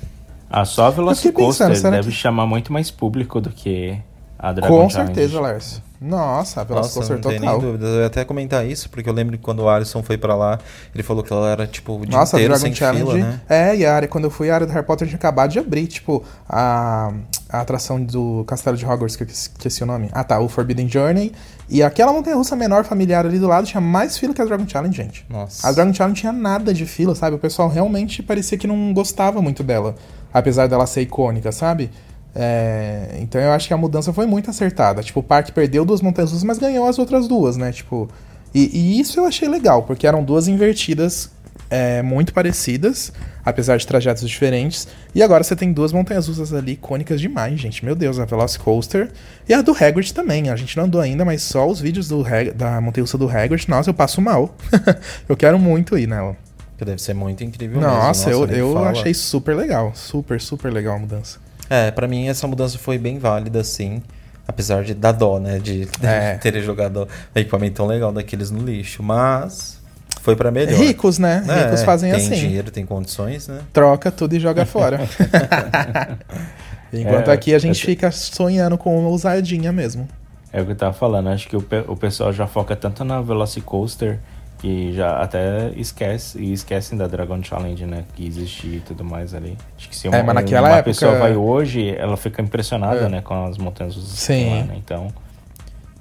[0.51, 3.99] Ah, só a Velocicoaster deve que- chamar muito mais público do que
[4.39, 5.15] a Dragon Com Challenge.
[5.15, 5.83] certeza, Lars.
[6.01, 7.61] Nossa, a Nossa, Velocicoaster não nem total.
[7.61, 7.87] dúvida.
[7.87, 10.59] Eu ia até comentar isso, porque eu lembro que quando o Alisson foi pra lá,
[10.95, 13.13] ele falou que ela era, tipo, dia Nossa, inteiro Dragon sem Challenge.
[13.13, 13.41] fila, né?
[13.49, 15.59] É, e a área, quando eu fui, a área do Harry Potter tinha acabado de
[15.59, 15.87] abrir.
[15.89, 17.13] Tipo, a,
[17.49, 20.09] a atração do Castelo de Hogwarts, que eu esqueci o nome.
[20.13, 21.33] Ah, tá, o Forbidden Journey.
[21.69, 24.67] E aquela montanha russa menor familiar ali do lado tinha mais fila que a Dragon
[24.67, 25.27] Challenge, gente.
[25.29, 25.69] Nossa.
[25.69, 27.37] A Dragon Challenge não tinha nada de fila, sabe?
[27.37, 29.95] O pessoal realmente parecia que não gostava muito dela.
[30.33, 31.91] Apesar dela ser icônica, sabe?
[32.35, 35.03] É, então eu acho que a mudança foi muito acertada.
[35.03, 37.73] Tipo, o parque perdeu duas montanhas russas, mas ganhou as outras duas, né?
[37.73, 38.09] Tipo.
[38.55, 41.31] E, e isso eu achei legal, porque eram duas invertidas
[41.69, 43.13] é, muito parecidas,
[43.45, 44.89] apesar de trajetos diferentes.
[45.15, 47.85] E agora você tem duas montanhas russas ali icônicas demais, gente.
[47.85, 49.11] Meu Deus, a Velocicoaster
[49.49, 50.49] e a do Hagrid também.
[50.49, 53.29] A gente não andou ainda, mas só os vídeos do Hag- da montanha russa do
[53.29, 54.55] Hagrid, nossa, eu passo mal.
[55.29, 56.37] eu quero muito ir nela.
[56.79, 58.45] Que deve ser muito incrível Nossa, mesmo.
[58.45, 58.91] eu, nem eu fala.
[58.91, 59.91] achei super legal.
[59.95, 61.39] Super, super legal a mudança.
[61.71, 64.03] É, pra mim essa mudança foi bem válida, sim.
[64.47, 65.59] Apesar de dar dó, né?
[65.59, 66.35] De, de É.
[66.41, 69.03] terem jogado um equipamento tão legal daqueles no lixo.
[69.03, 69.79] Mas
[70.23, 70.79] foi pra melhor.
[70.79, 71.45] Ricos, né?
[71.47, 72.35] É, Ricos fazem tem assim.
[72.35, 73.61] dinheiro, tem condições, né?
[73.73, 75.01] Troca tudo e joga fora.
[76.93, 80.09] Enquanto É, aqui a gente é- fica sonhando com uma ousadinha mesmo.
[80.51, 83.05] É o que eu tava falando, acho que o, pe- o pessoal já foca tanto
[83.05, 84.19] na Velocicoaster
[84.59, 88.05] que já até esquece e esquecem da Dragon Challenge, né?
[88.15, 89.57] Que existia e tudo mais ali.
[89.77, 93.07] Acho que se uma, É, mas naquela uma época- pessoa vai hoje, ela fica impressionada,
[93.07, 93.09] É.
[93.09, 93.21] né?
[93.21, 94.51] Com as montanhas rusas que Sim.
[94.51, 94.75] lá, né?
[94.77, 95.13] Então,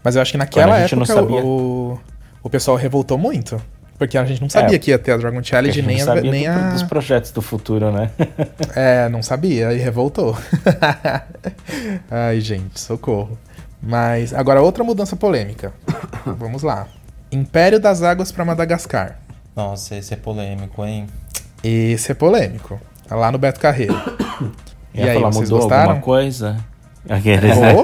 [0.03, 1.99] Mas eu acho que naquela Quando a gente não época sabia- o,
[2.41, 3.61] o pessoal revoltou muito.
[3.97, 6.01] Porque a gente não sabia É, que ia ter a Dragon a Challenge, gente nem,
[6.01, 6.69] a, nem a.
[6.69, 8.11] dos projetos do futuro, né?
[8.75, 10.37] É, não sabia e revoltou.
[12.09, 13.37] Ai, gente, socorro.
[13.81, 15.73] Mas agora outra mudança polêmica.
[16.25, 16.87] Vamos lá.
[17.31, 19.19] Império das Águas para Madagascar.
[19.55, 21.07] Nossa, esse é polêmico, hein?
[21.63, 22.79] Esse é polêmico.
[23.07, 23.95] Tá Lá no Beto Carreiro.
[24.93, 25.81] E aí, falar, vocês mudou gostaram?
[25.91, 26.57] alguma coisa?
[27.07, 27.73] Aqueles, né?
[27.75, 27.83] Oh,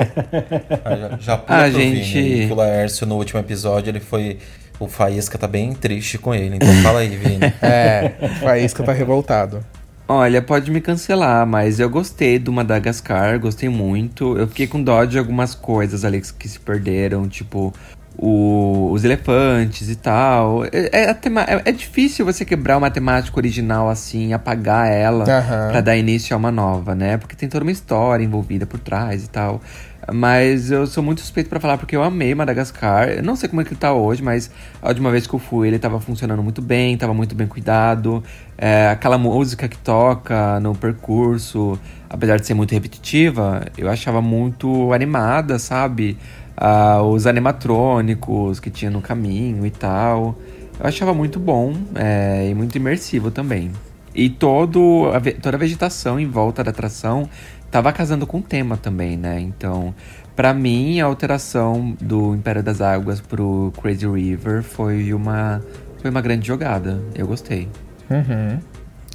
[0.84, 4.40] Ah, já, já pula Ah, pro gente- Vini, o Laércio no último episódio ele foi.
[4.80, 6.56] O Faísca tá bem triste com ele.
[6.56, 7.38] Então fala aí, Vini.
[7.62, 9.64] é, o Faísca tá revoltado.
[10.08, 14.36] Olha, pode me cancelar, mas eu gostei do Madagascar, gostei muito.
[14.36, 17.72] Eu fiquei com dó de algumas coisas ali que se perderam, tipo
[18.18, 20.66] o- os elefantes e tal.
[20.66, 25.70] É, é tema- é- é difícil você quebrar uma temática original assim, apagar ela Aham.
[25.72, 27.18] pra dar início a uma nova, né?
[27.18, 29.62] Porque tem toda uma história envolvida por trás e tal.
[30.12, 33.08] Mas eu sou muito suspeito pra falar porque eu amei Madagascar.
[33.08, 35.40] Eu não sei como é que ele tá hoje, mas a última vez que eu
[35.40, 38.22] fui ele tava funcionando muito bem, tava muito bem cuidado.
[38.58, 44.92] É, aquela música que toca no percurso, apesar de ser muito repetitiva, eu achava muito
[44.92, 46.18] animada, sabe?
[46.56, 50.38] Ah, os animatrônicos que tinha no caminho e tal.
[50.80, 53.72] Eu achava muito bom é, e muito imersivo também.
[54.16, 57.28] E todo a toda a vegetação em volta da atração
[57.72, 59.40] tava casando com o tema também, né?
[59.40, 59.96] Então,
[60.36, 65.60] pra mim, a alteração do Império das Águas pro Crazy River foi uma,
[66.00, 67.02] foi uma grande jogada.
[67.16, 67.68] Eu gostei.
[68.12, 68.60] Uhum.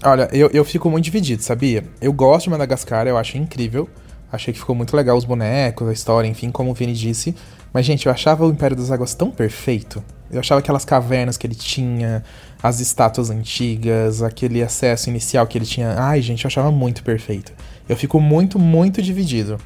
[0.03, 1.85] Olha, eu, eu fico muito dividido, sabia?
[2.01, 3.88] Eu gosto de Madagascar, eu acho incrível.
[4.30, 7.34] Achei que ficou muito legal os bonecos, a história, enfim, como o Vini disse.
[7.72, 10.02] Mas, gente, eu achava o Império das Águas tão perfeito.
[10.30, 12.22] Eu achava aquelas cavernas que ele tinha,
[12.62, 15.94] as estátuas antigas, aquele acesso inicial que ele tinha.
[15.98, 17.52] Ai, gente, eu achava muito perfeito.
[17.88, 19.58] Eu fico muito, muito dividido.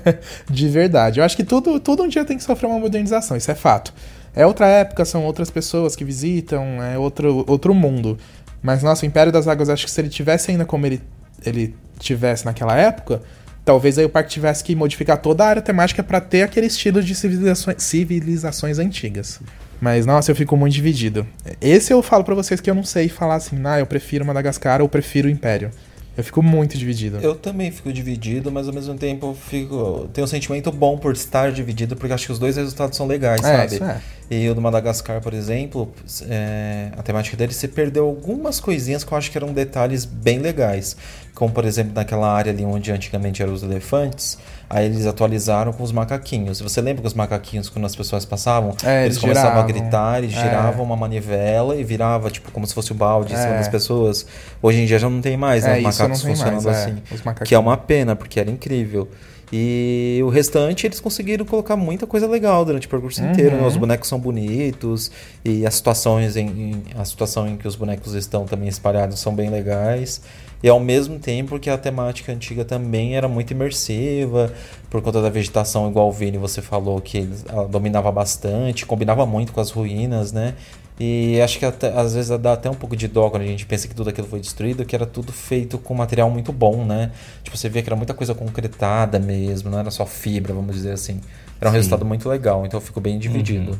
[0.48, 1.20] de verdade.
[1.20, 3.92] Eu acho que tudo, tudo um dia tem que sofrer uma modernização, isso é fato.
[4.34, 8.18] É outra época, são outras pessoas que visitam, é outro, outro mundo.
[8.62, 11.02] Mas, nossa, o Império das Águas, acho que se ele tivesse ainda como ele,
[11.44, 13.22] ele tivesse naquela época,
[13.66, 17.02] talvez aí o parque tivesse que modificar toda a área temática para ter aquele estilo
[17.02, 19.40] de civilizações, civilizações antigas.
[19.80, 21.26] Mas, nossa, eu fico muito dividido.
[21.60, 24.80] Esse eu falo pra vocês que eu não sei falar assim, ah, eu prefiro Madagascar
[24.80, 25.70] ou prefiro o Império.
[26.16, 27.18] Eu fico muito dividido.
[27.20, 30.08] Eu também fico dividido, mas ao mesmo tempo eu fico.
[30.14, 33.44] Tenho um sentimento bom por estar dividido, porque acho que os dois resultados são legais,
[33.44, 33.84] É, sabe?
[33.84, 34.00] é.
[34.30, 35.92] E o do Madagascar, por exemplo,
[36.28, 40.38] é, a temática dele, você perdeu algumas coisinhas que eu acho que eram detalhes bem
[40.38, 40.96] legais.
[41.36, 44.38] Como, por exemplo, naquela área ali onde antigamente eram os elefantes,
[44.70, 46.62] aí eles atualizaram com os macaquinhos.
[46.62, 50.16] Você lembra que os macaquinhos, quando as pessoas passavam, É, eles eles começavam a gritar,
[50.24, 50.40] eles É.
[50.40, 53.58] giravam uma manivela e virava, tipo, como se fosse o balde em cima É.
[53.58, 54.26] das pessoas.
[54.62, 55.78] Hoje em dia já não tem mais, né?
[55.78, 56.96] É, macacos funcionando mais, é, assim.
[57.44, 59.06] Que é uma pena, porque era incrível.
[59.52, 63.30] E o restante eles conseguiram colocar muita coisa legal durante o percurso Uhum.
[63.30, 63.56] inteiro.
[63.56, 63.66] né?
[63.66, 65.10] Os bonecos são bonitos
[65.44, 69.34] e as situações em, em- a situação em que os bonecos estão também espalhados são
[69.34, 70.20] bem legais.
[70.62, 74.52] E ao mesmo tempo que a temática antiga também era muito imersiva,
[74.90, 79.52] por conta da vegetação, igual o Vini você falou, que ela dominava bastante, combinava muito
[79.52, 80.54] com as ruínas, né?
[80.98, 83.66] E acho que até- às vezes dá até um pouco de dó quando a gente
[83.66, 87.10] pensa que tudo aquilo foi destruído, que era tudo feito com material muito bom, né?
[87.44, 90.92] Tipo, você via que era muita coisa concretada mesmo, não era só fibra, vamos dizer
[90.92, 91.20] assim.
[91.60, 91.76] Era um Sim.
[91.76, 93.78] resultado muito legal, então eu fico bem dividido.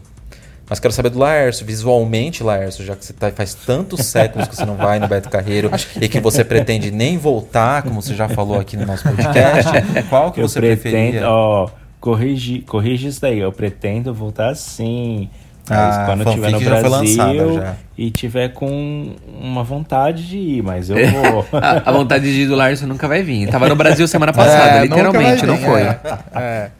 [0.68, 4.56] Mas quero saber do Laércio, visualmente, Laércio, já que você tá, faz tantos séculos que
[4.56, 8.28] você não vai no Beto Carreiro e que você pretende nem voltar, como você já
[8.28, 9.70] falou aqui no nosso podcast,
[10.10, 11.28] qual que eu você pretendo, preferia?
[11.30, 11.68] ó,
[12.00, 13.38] corrigi, corrige isso daí.
[13.38, 15.28] Eu pretendo voltar sim.
[15.68, 17.74] Mas Ah, quando a eu estiver no fanfic já foi lançada, Brasil já.
[17.98, 21.46] e tiver com uma vontade de ir, mas eu vou.
[21.60, 23.48] a, a vontade de ir do Larson nunca vai vir.
[23.48, 25.82] Tava no Brasil semana passada, É, literalmente, não vir, foi.
[25.82, 25.98] É.
[26.36, 26.70] é.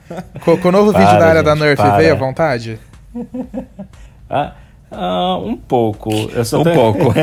[0.40, 1.96] Com, com o novo vídeo Para, da área da gente, Nerf, para.
[1.96, 2.78] veio à vontade?
[4.28, 4.54] Ah,
[4.90, 6.10] ah, um pouco.
[6.34, 7.14] Eu só Um tô- pouco.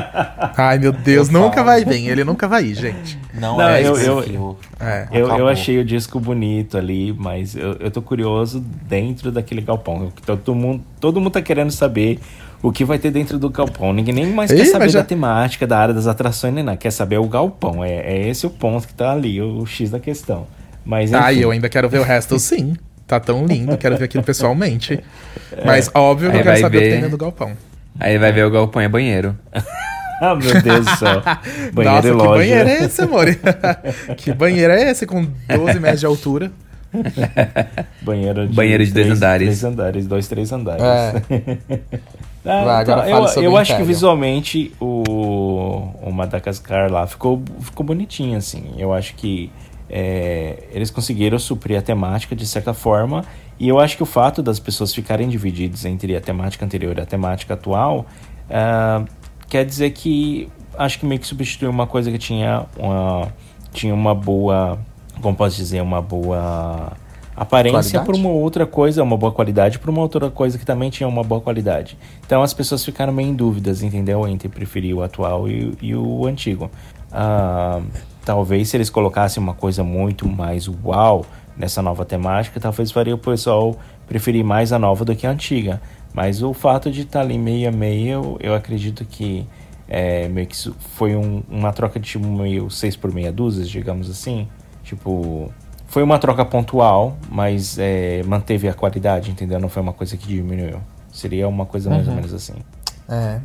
[0.56, 1.66] Ai, meu Deus, Eu nunca falo.
[1.66, 2.08] vai vir.
[2.08, 3.18] Ele nunca vai ir, gente.
[3.34, 4.56] Não, Não, é eu- eu-.
[4.80, 5.06] É.
[5.12, 10.10] Eu, eu achei o disco bonito ali, mas eu, eu tô curioso dentro daquele galpão.
[10.24, 12.18] Todo mundo, todo mundo tá querendo saber
[12.62, 13.92] o que vai ter dentro do galpão.
[13.92, 16.78] Ninguém nem mais Ih, quer saber já- da temática, da área das atrações, nem nada.
[16.78, 17.84] Quer saber o galpão.
[17.84, 20.46] É, é esse o ponto que tá ali, o, X da questão.
[20.84, 22.76] Mas enfim, Ai, eu ainda quero ver o resto sim.
[23.06, 24.98] Tá tão lindo, quero ver aquilo pessoalmente.
[25.64, 27.52] Mas óbvio que eu quero vai saber o que ver- tem dentro do galpão.
[28.00, 29.36] Aí vai ver o galpão é banheiro.
[30.18, 31.20] Ah, meu Deus do céu.
[31.74, 32.30] Banheiro Nossa, e que loja.
[32.38, 33.26] banheiro é esse, amor?
[34.16, 36.50] que banheiro é esse com 12 metros de altura?
[38.00, 39.46] Banheiro de, Banheiro de dois três- andares.
[39.46, 40.82] Três andares, dois, três andares.
[40.82, 41.22] É.
[42.46, 45.02] Ah, Vai, então, agora eu eu acho que visualmente o,
[46.02, 48.72] o Madagascar lá ficou, ficou bonitinho, assim.
[48.78, 49.50] Eu acho que
[49.88, 53.24] é, eles conseguiram suprir a temática de certa forma.
[53.58, 57.00] E eu acho que o fato das pessoas ficarem divididas entre a temática anterior e
[57.00, 58.06] a temática atual
[58.50, 59.04] ah,
[59.48, 63.28] quer dizer que acho que meio que substituiu uma coisa que tinha uma,
[63.72, 64.78] tinha uma boa.
[65.20, 65.80] Como posso dizer?
[65.80, 66.92] Uma boa
[67.34, 71.08] aparência por uma outra coisa, uma boa qualidade, por uma outra coisa que também tinha
[71.08, 71.96] uma boa qualidade.
[72.24, 74.26] Então as pessoas ficaram meio em dúvidas, entendeu?
[74.26, 76.70] Entre preferir o atual e, e o antigo.
[77.10, 77.80] Ah,
[78.26, 81.24] talvez se eles colocassem uma coisa muito mais uau
[81.56, 83.74] nessa nova temática, talvez faria o pessoal
[84.06, 85.80] preferir mais a nova do que a antiga.
[86.12, 89.46] Mas o fato de estar ali meio a meio, eu, eu acredito que
[89.88, 90.56] é, meio que
[90.96, 94.48] foi um- uma troca de tipo meio 6 por meia dúzia, digamos assim.
[94.82, 95.50] Tipo,
[95.86, 99.60] foi uma troca pontual, mas é, manteve a qualidade, entendeu?
[99.60, 100.80] Não foi uma coisa que diminuiu.
[101.12, 102.16] Seria uma coisa mais ou Uhum.
[102.16, 102.54] menos assim.
[103.08, 103.38] É,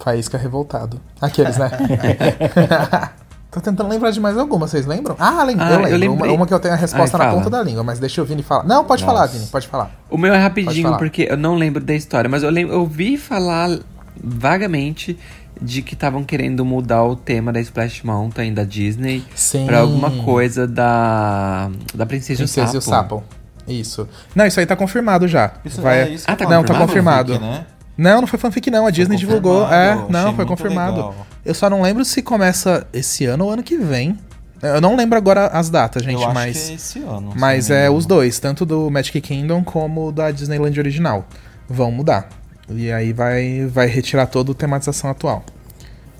[0.00, 1.00] faísca revoltado.
[1.20, 1.70] Aqueles, né?
[3.54, 5.14] Tô tentando lembrar de mais alguma, vocês lembram?
[5.16, 6.06] Ah, lembro, Ah, eu eu lembro.
[6.14, 6.36] uma, lembrei.
[6.36, 8.42] uma que eu tenho a resposta Ai, na ponta da língua, mas deixa o Vini
[8.42, 8.64] falar.
[8.64, 9.34] Não, pode falar, Nossa.
[9.34, 9.92] Vini, pode falar.
[10.10, 10.98] O meu é rapidinho, falar.
[10.98, 13.78] porque eu não lembro da história, mas eu, lembro, eu ouvi falar
[14.22, 15.16] vagamente
[15.62, 19.66] de que estavam querendo mudar o tema da Splash Mountain da Disney Sim.
[19.66, 23.22] pra alguma coisa da da Princesa, Princesa e e o Sapo.
[23.68, 24.08] Isso.
[24.34, 25.52] Não, isso aí tá confirmado já.
[25.64, 26.00] Isso, Vai...
[26.02, 27.38] é isso que Ah, eu tá Não, tá confirmado, confirmado.
[27.60, 27.66] né?
[27.96, 29.66] Não, não foi fanfic não, a Disney divulgou.
[29.72, 30.96] É, não, foi confirmado.
[30.96, 31.26] legal.
[31.44, 34.18] Eu só não lembro se começa esse ano ou ano que vem.
[34.62, 36.58] Eu não lembro agora as datas, gente, eu acho mas...
[36.58, 37.32] que é esse ano.
[37.36, 41.26] Mas é os dois, tanto do Magic Kingdom como da Disneyland original.
[41.68, 42.28] Vão mudar.
[42.70, 45.44] E aí vai, vai retirar toda a tematização atual.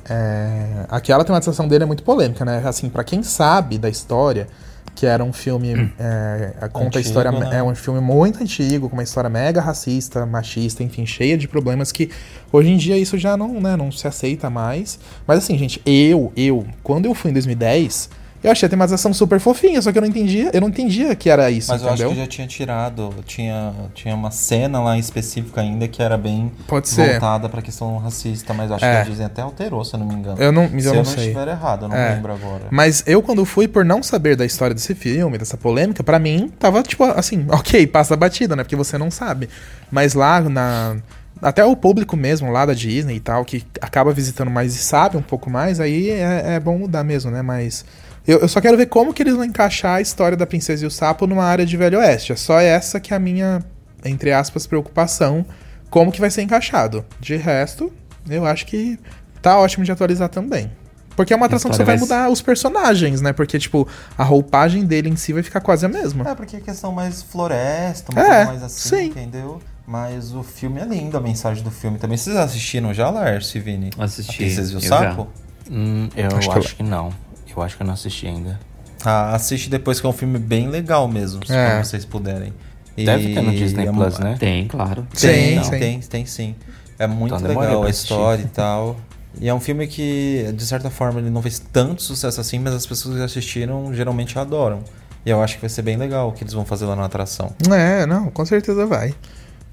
[0.08, 2.62] É, aquela tematização dele é muito polêmica, né?
[2.64, 4.46] Assim, pra quem sabe da história,
[4.94, 5.92] que era um filme.
[5.98, 7.32] é, conta a Antigo, história.
[7.32, 7.58] né?
[7.58, 11.90] É um filme muito antigo, com uma história mega racista, machista, enfim, cheia de problemas
[11.90, 12.10] que
[12.52, 14.98] hoje em dia isso já não, né, não se aceita mais.
[15.26, 18.23] Mas assim, gente, eu, eu, quando eu fui em 2010.
[18.44, 21.30] Eu achei a tematização super fofinha, só que eu não entendia, eu não entendia que
[21.30, 25.62] era isso, Mas eu acho que já tinha tirado, tinha, tinha uma cena lá específica
[25.62, 27.12] ainda que era bem Pode ser.
[27.12, 28.96] voltada pra questão racista, mas acho É.
[28.96, 30.36] que a Disney até alterou, se eu não me engano.
[30.38, 31.22] Eu não- se eu eu não não sei.
[31.28, 32.14] estiver errado, eu não É.
[32.14, 32.64] lembro agora.
[32.70, 36.52] Mas eu, quando fui, por não saber da história desse filme, dessa polêmica, pra mim,
[36.58, 38.62] tava tipo assim, ok, passa batida, né?
[38.62, 39.48] Porque você não sabe.
[39.90, 40.96] Mas lá na.
[41.42, 45.16] Até o público mesmo lá da Disney e tal, que acaba visitando mais e sabe
[45.16, 47.40] um pouco mais, aí é, é bom mudar mesmo, né?
[47.42, 47.84] Mas.
[48.26, 50.86] Eu, eu só quero ver como que eles vão encaixar a história da Princesa e
[50.86, 52.32] o Sapo numa área de Velho Oeste.
[52.32, 53.62] É só essa que é a minha,
[54.04, 55.44] entre aspas, preocupação.
[55.90, 57.04] Como que vai ser encaixado.
[57.20, 57.92] De resto,
[58.28, 58.98] eu acho que
[59.42, 60.70] tá ótimo de atualizar também.
[61.14, 63.32] Porque é uma atração que você vai vai mudar os personagens, né?
[63.32, 63.86] Porque, tipo,
[64.18, 66.28] a roupagem dele em si vai ficar quase a mesma.
[66.28, 69.04] É, porque é questão mais floresta, uma É, coisa mais assim, sim.
[69.06, 69.60] entendeu?
[69.86, 72.16] Mas o filme é lindo, a mensagem do filme também.
[72.16, 73.90] Vocês assistiram já, Lars e Vini?
[73.98, 75.28] Assisti, Princesa e o Sapo?
[75.70, 77.10] Hum, eu Acho acho, que que, não.
[77.56, 78.58] Eu acho que eu não assisti ainda.
[79.04, 81.82] Ah, assiste depois que é um filme bem legal mesmo, se É.
[81.82, 82.52] vocês puderem.
[82.96, 84.36] Deve ter no Disney é Plus, né?
[84.38, 85.06] Tem, claro.
[85.20, 85.70] Tem, Sim, sim.
[85.78, 86.54] tem, tem sim.
[86.98, 88.04] É muito Então legal a assistir.
[88.12, 88.96] história e tal.
[89.40, 92.72] E é um filme que, de certa forma, ele não fez tanto sucesso assim, mas
[92.72, 94.78] as pessoas que assistiram geralmente adoram.
[95.26, 97.04] E eu acho que vai ser bem legal o que eles vão fazer lá na
[97.04, 97.52] atração.
[97.72, 99.12] É, não, com certeza vai.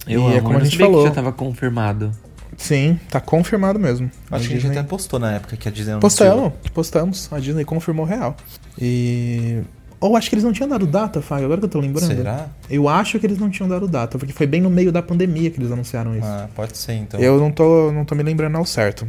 [0.08, 1.04] Eu E amo, é como a gente falou.
[1.04, 2.12] que já tava confirmado.
[2.58, 4.10] Sim, tá confirmado mesmo.
[4.30, 6.10] Acho que a gente Disney- até postou na época que a Disney anunciou.
[6.30, 7.30] Postamos, postamos.
[7.34, 8.36] A Disney confirmou real.
[8.80, 9.62] E.
[10.00, 12.16] Ou acho que eles não tinham dado data, Fábio, agora que eu tô lembrando.
[12.16, 12.48] Será?
[12.70, 15.52] Eu acho que eles não tinham dado data, porque foi bem no meio da pandemia
[15.52, 16.26] que eles anunciaram isso.
[16.26, 17.20] Ah, pode ser então.
[17.20, 19.08] Eu não tô, não tô me lembrando ao certo.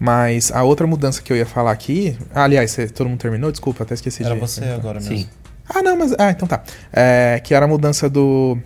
[0.00, 2.16] Mas a outra mudança que eu ia falar aqui.
[2.34, 3.50] Ah, aliás, cê- todo mundo terminou?
[3.50, 4.40] Desculpa, até esqueci Era de.
[4.40, 5.16] você agora mesmo.
[5.18, 5.28] Sim.
[5.68, 6.14] Ah, não, mas.
[6.18, 6.62] Ah, então tá.
[6.92, 8.56] É, que era a mudança do.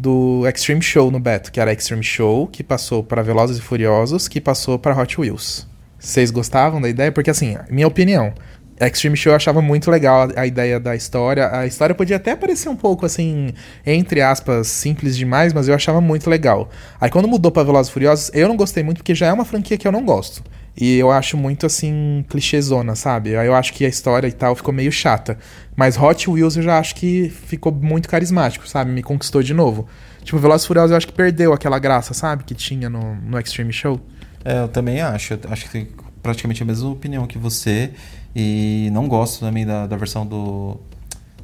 [0.00, 4.28] Do Extreme Show no Beto, que era Extreme Show, que passou para Velozes e Furiosos,
[4.28, 5.68] que passou para Hot Wheels.
[5.98, 7.12] Vocês gostavam da ideia?
[7.12, 8.32] Porque, assim, minha opinião,
[8.80, 11.54] Extreme Show eu achava muito legal a, a ideia da história.
[11.54, 13.52] A história podia até parecer um pouco, assim,
[13.84, 16.70] entre aspas, simples demais, mas eu achava muito legal.
[16.98, 19.44] Aí quando mudou para Velozes e Furiosos, eu não gostei muito, porque já é uma
[19.44, 20.42] franquia que eu não gosto.
[20.76, 23.36] E eu acho muito, assim, clichêzona, sabe?
[23.36, 25.38] Aí eu acho que a história e tal ficou meio chata.
[25.76, 28.90] Mas Hot Wheels eu já acho que ficou muito carismático, sabe?
[28.90, 29.86] Me conquistou de novo.
[30.22, 32.44] Tipo, Velozes e Furiosos eu acho que perdeu aquela graça, sabe?
[32.44, 34.00] Que tinha no, no Extreme Show.
[34.44, 35.34] É, eu também acho.
[35.34, 35.88] Eu acho que tem
[36.22, 37.90] praticamente a mesma opinião que você.
[38.34, 40.78] E não gosto também da, da versão do,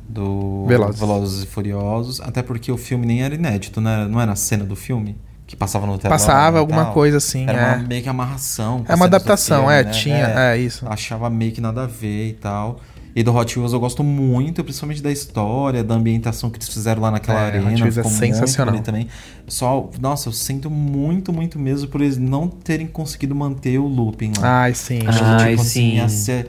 [0.09, 1.01] do Velozes.
[1.01, 4.37] Velozes e Furiosos, até porque o filme nem era inédito, não era, não era a
[4.37, 5.17] cena do filme
[5.47, 6.93] que passava no telão Passava alguma tal.
[6.95, 7.75] coisa assim, Era é.
[7.77, 8.85] uma, meio que amarração.
[8.89, 9.91] É uma adaptação, filme, é, né?
[9.91, 10.85] tinha, é, isso.
[10.89, 12.81] Achava meio que nada a ver e tal.
[13.15, 17.01] E do Hot Wheels eu gosto muito, principalmente da história, da ambientação que eles fizeram
[17.01, 17.71] lá naquela É, arena.
[17.71, 18.79] Hot Wheels é sensacional.
[18.81, 19.09] também.
[19.49, 24.33] Só, nossa, eu sinto muito, muito mesmo por eles não terem conseguido manter o looping
[24.39, 24.63] lá.
[24.65, 24.99] Ai, sim.
[25.07, 26.01] Acho que, Ai, tipo assim, sim.
[26.01, 26.47] a, ce-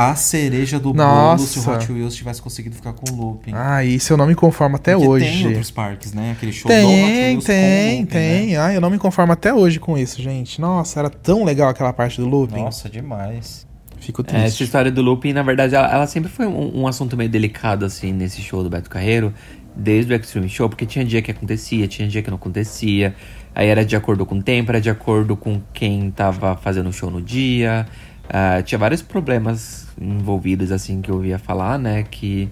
[0.00, 1.36] a cereja do Nossa.
[1.36, 3.52] bolo se o Hot Wheels tivesse conseguido ficar com o looping.
[3.54, 5.26] Ah, isso eu não me conformo até Porque hoje.
[5.26, 6.32] tem outros parques, né?
[6.32, 8.46] Aquele show do Hot Tem, Wheels com o tem, looping, tem.
[8.48, 8.56] né?
[8.56, 10.60] Ai, eu não me conformo até hoje com isso, gente.
[10.60, 12.62] Nossa, era tão legal aquela parte do looping.
[12.62, 13.66] Nossa, demais.
[13.98, 14.64] Fico É, essa triste.
[14.64, 18.12] história do looping, na verdade, ela, ela sempre foi um, um assunto meio delicado, assim,
[18.12, 19.34] nesse show do Beto Carreiro,
[19.76, 23.14] desde o Extreme Show, porque tinha dia que acontecia, tinha dia que não acontecia.
[23.54, 26.92] Aí era de acordo com o tempo, era de acordo com quem tava fazendo o
[26.92, 27.86] show no dia.
[28.32, 32.04] Ah, tinha vários problemas envolvidos, assim, que eu ouvia falar, né?
[32.04, 32.48] Que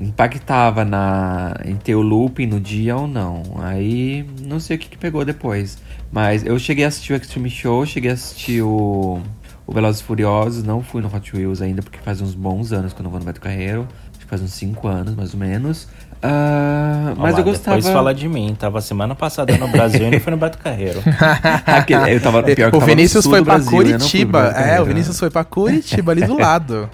[0.00, 3.42] impactava na, em ter o looping no dia ou não.
[3.58, 5.78] Aí não sei o que, que pegou depois.
[6.12, 9.20] Mas eu cheguei a assistir o Extreme Show, cheguei a assistir o,
[9.66, 13.00] o Velozes Furiosos, não fui no Hot Wheels ainda, porque faz uns bons anos que
[13.00, 13.88] eu não vou no Beto Carreiro.
[14.10, 15.88] Acho que faz uns 5 anos, mais ou menos.
[16.22, 17.76] Ah, mas eu gostava.
[17.76, 18.56] Depois fala de mim.
[18.58, 21.00] Tava semana passada no Brasil e não foi no Beto Carreiro.
[22.10, 23.84] Eu tava, pior que o tava no Vinícius sul foi do pra Brasil, né?
[23.84, 24.42] Curitiba.
[24.42, 26.88] Beto é, o Vinícius foi pra Curitiba, ali do lado.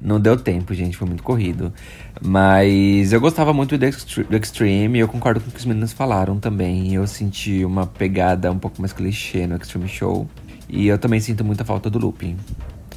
[0.00, 1.72] Não deu tempo, gente, foi muito corrido.
[2.20, 5.92] Mas eu gostava muito do, Extre- do Extreme, eu concordo com o que os meninos
[5.92, 6.94] falaram também.
[6.94, 10.28] Eu senti uma pegada um pouco mais clichê no Extreme Show.
[10.68, 12.36] E eu também sinto muita falta do looping.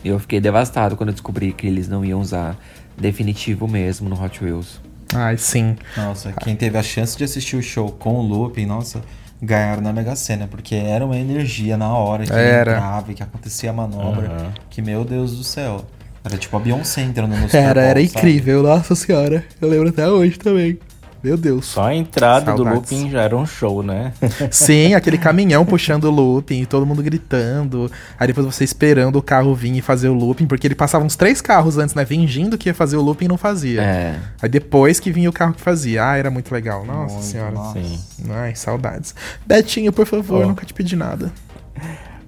[0.04, 2.56] Eu fiquei devastado quando eu descobri que eles não iam usar
[2.98, 4.82] definitivo mesmo no Hot Wheels.
[5.14, 5.76] Ai, sim.
[5.98, 9.02] Nossa, quem teve a chance de assistir o show com o looping, nossa,
[9.42, 12.72] ganharam na Mega Sena, porque era uma energia na hora que Era.
[12.74, 14.28] entrava e que acontecia a manobra.
[14.28, 14.54] Aham.
[14.70, 15.86] Que, meu Deus do céu.
[16.24, 18.04] Era tipo a Beyoncé entrando no Super Era, Bowl, era sabe?
[18.04, 19.44] incrível, nossa senhora.
[19.60, 20.78] Eu lembro até hoje também.
[21.24, 21.68] Meu Deus.
[21.68, 22.92] Só a entrada do Saudades.
[22.92, 24.12] looping já era um show, né?
[24.50, 27.92] Sim, aquele caminhão puxando o looping, e todo mundo gritando.
[28.20, 31.16] Aí depois você esperando o carro vir e fazer o looping, porque ele passava uns
[31.16, 32.06] três carros antes, né?
[32.06, 33.82] Fingindo que ia fazer o looping e não fazia.
[33.82, 34.20] É.
[34.42, 36.08] Aí depois que vinha o carro que fazia.
[36.10, 36.84] Ah, era muito legal.
[36.86, 37.52] Nossa Muito, senhora.
[37.52, 37.80] nossa.
[37.80, 38.00] Sim.
[38.32, 39.14] Ai, saudades.
[39.46, 40.48] Betinho, por favor, Ó.
[40.48, 41.32] nunca te pedi nada.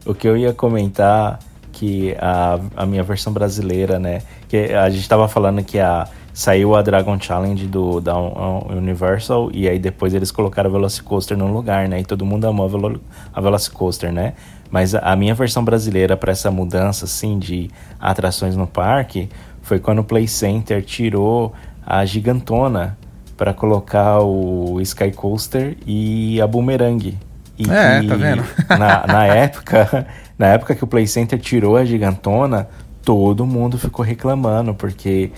[0.06, 1.40] O que eu ia comentar
[1.72, 4.22] que a, a minha versão brasileira, né?
[4.48, 9.70] Que a gente tava falando que a saiu a Dragon Challenge do da Universal e
[9.70, 12.00] aí depois eles colocaram a Velocicoaster no lugar, né?
[12.00, 14.34] E todo mundo amou a, Velo, a Velocicoaster, né?
[14.72, 17.70] Mas a, minha versão brasileira para essa mudança assim de
[18.00, 19.30] atrações no parque
[19.62, 21.54] foi quando o Play Center tirou
[21.86, 22.98] a gigantona
[23.38, 27.16] para colocar o Sky Coaster e a Boomerang.
[27.60, 28.44] E É, que tá vendo?
[28.70, 30.08] na, na época,
[30.40, 32.68] na época que o Play Center tirou a gigantona,
[33.04, 35.32] todo mundo ficou reclamando, porque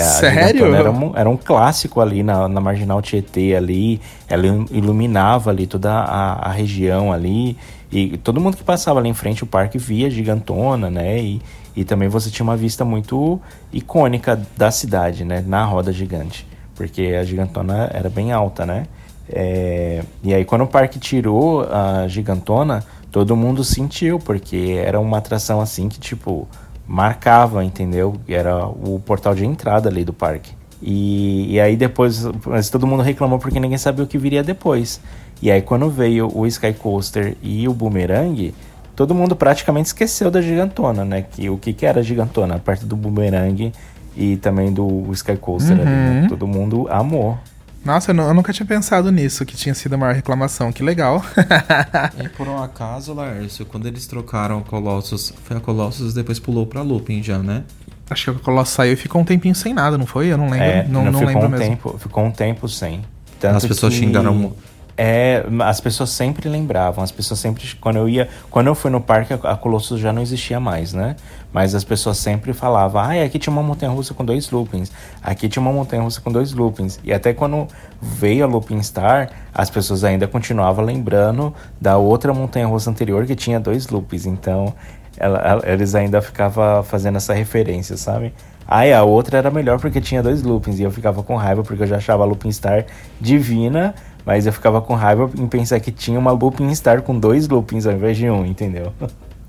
[0.00, 0.58] Sério?
[0.66, 5.50] Gigantona era um, era um clássico ali na, na Marginal Tietê ali, ela il- iluminava
[5.50, 7.56] ali toda a, a região ali,
[7.90, 11.42] e todo mundo que passava ali em frente ao parque via a gigantona, né, e,
[11.76, 13.38] e também você tinha uma vista muito
[13.72, 18.86] icônica da cidade, né, na roda gigante, porque a gigantona era bem alta, né,
[19.28, 25.18] é, e aí quando o parque tirou a gigantona, todo mundo sentiu, porque era uma
[25.18, 26.48] atração assim que, tipo,
[26.92, 28.16] marcava, entendeu?
[28.28, 30.52] Era o portal de entrada ali do parque.
[30.82, 35.00] E, e aí depois, mas todo mundo reclamou porque ninguém sabia o que viria depois.
[35.40, 38.52] E aí quando veio o Sky Coaster e o Boomerang,
[38.94, 41.22] todo mundo praticamente esqueceu da gigantona, né?
[41.22, 42.58] Que o que, que era a gigantona?
[42.58, 43.72] Perto do Boomerang
[44.14, 46.20] e também do Sky Coaster ali, né?
[46.20, 46.28] Uhum.
[46.28, 47.38] Todo mundo amou.
[47.84, 50.70] Nossa, eu, eu nunca tinha pensado nisso, que tinha sido a maior reclamação.
[50.72, 51.24] Que legal.
[52.24, 56.38] E por um acaso, Laércio, quando eles trocaram o Colossus, foi a Colossus e depois
[56.38, 57.64] pulou pra Looping já, né?
[58.10, 60.26] Acho que o Colosso saiu e ficou um tempinho sem nada, não foi?
[60.26, 60.66] Eu não lembro.
[60.66, 61.66] É, não não ficou lembro um mesmo.
[61.66, 63.02] tempo, ficou um tempo sem.
[63.40, 64.52] Tanto As pessoas que- xingaram
[64.96, 69.00] É, as pessoas sempre lembravam, as pessoas sempre quando eu ia, quando eu fui no
[69.00, 71.16] parque a, Colossus já não existia mais, né?
[71.52, 74.92] Mas as pessoas sempre falavam: "Ah, aqui tinha uma montanha-russa com dois loopings.
[75.22, 77.00] Aqui tinha uma montanha-russa com dois loopings".
[77.04, 77.66] E até quando
[78.00, 83.58] veio a Looping Star, as pessoas ainda continuavam lembrando da outra montanha-russa anterior que tinha
[83.58, 84.26] dois loopings.
[84.26, 84.74] Então,
[85.16, 88.32] ela- ela- eles ainda ficavam fazendo essa referência, sabe?
[88.66, 91.82] Aí a outra era melhor porque tinha dois loopings e eu ficava com raiva porque
[91.82, 92.86] eu já achava a Looping Star
[93.20, 93.94] divina,
[94.24, 97.86] mas eu ficava com raiva em pensar que tinha uma Looping Star com dois loopings
[97.86, 98.92] ao invés de um, entendeu?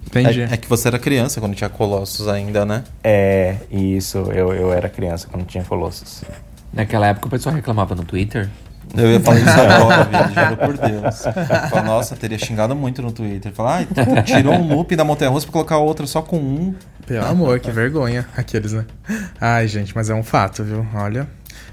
[0.05, 0.41] Entendi.
[0.41, 2.83] É, é que você era criança quando tinha Colossus ainda, né?
[3.03, 6.23] É, isso, eu, eu era criança quando tinha Colossus.
[6.71, 8.49] Naquela época o pessoal reclamava no Twitter.
[8.95, 11.21] Eu ia falar isso agora, viado, juro por Deus.
[11.69, 13.51] Fala, nossa, teria xingado muito no Twitter.
[13.51, 16.75] Falar, ai, tirou um loop da montanha russa pra colocar outra só com um.
[17.07, 18.27] Pelo amor, que vergonha.
[18.37, 18.85] Aqueles, né?
[19.41, 20.85] Ai, gente, mas é um fato, viu?
[20.93, 21.27] Olha.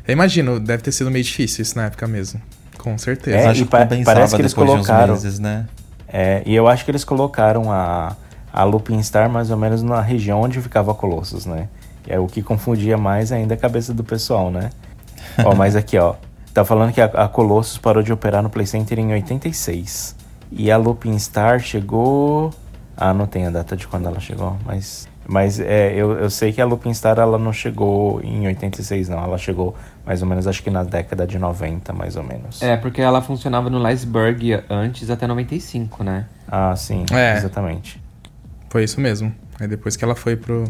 [0.06, 2.40] Eu imagino, deve ter sido meio difícil isso na época mesmo.
[2.80, 3.36] Com certeza.
[3.36, 5.14] É, acho e que pa- parece que eles colocaram.
[5.14, 5.66] meses, né?
[6.08, 8.16] É, e eu acho que eles colocaram a,
[8.52, 11.68] a Lupin Star mais ou menos na região onde ficava Colossus, né?
[12.08, 14.70] É o que confundia mais ainda a cabeça do pessoal, né?
[15.44, 16.14] ó, mas aqui, ó.
[16.52, 20.16] Tá falando que a, a Colossus parou de operar no Play Center em 86.
[20.50, 22.50] E a Lupin Star chegou.
[22.96, 25.08] Ah, não tem a data de quando ela chegou, mas.
[25.28, 29.22] Mas é, eu, eu sei que a Lupin Star ela não chegou em 86, não.
[29.22, 32.62] Ela chegou mais ou menos, acho que na década de 90, mais ou menos.
[32.62, 36.26] É, porque ela funcionava no Iceberg antes até 95, né?
[36.48, 37.36] Ah, sim, É.
[37.36, 38.00] exatamente.
[38.68, 39.34] Foi isso mesmo.
[39.58, 40.64] Aí depois que ela foi pro,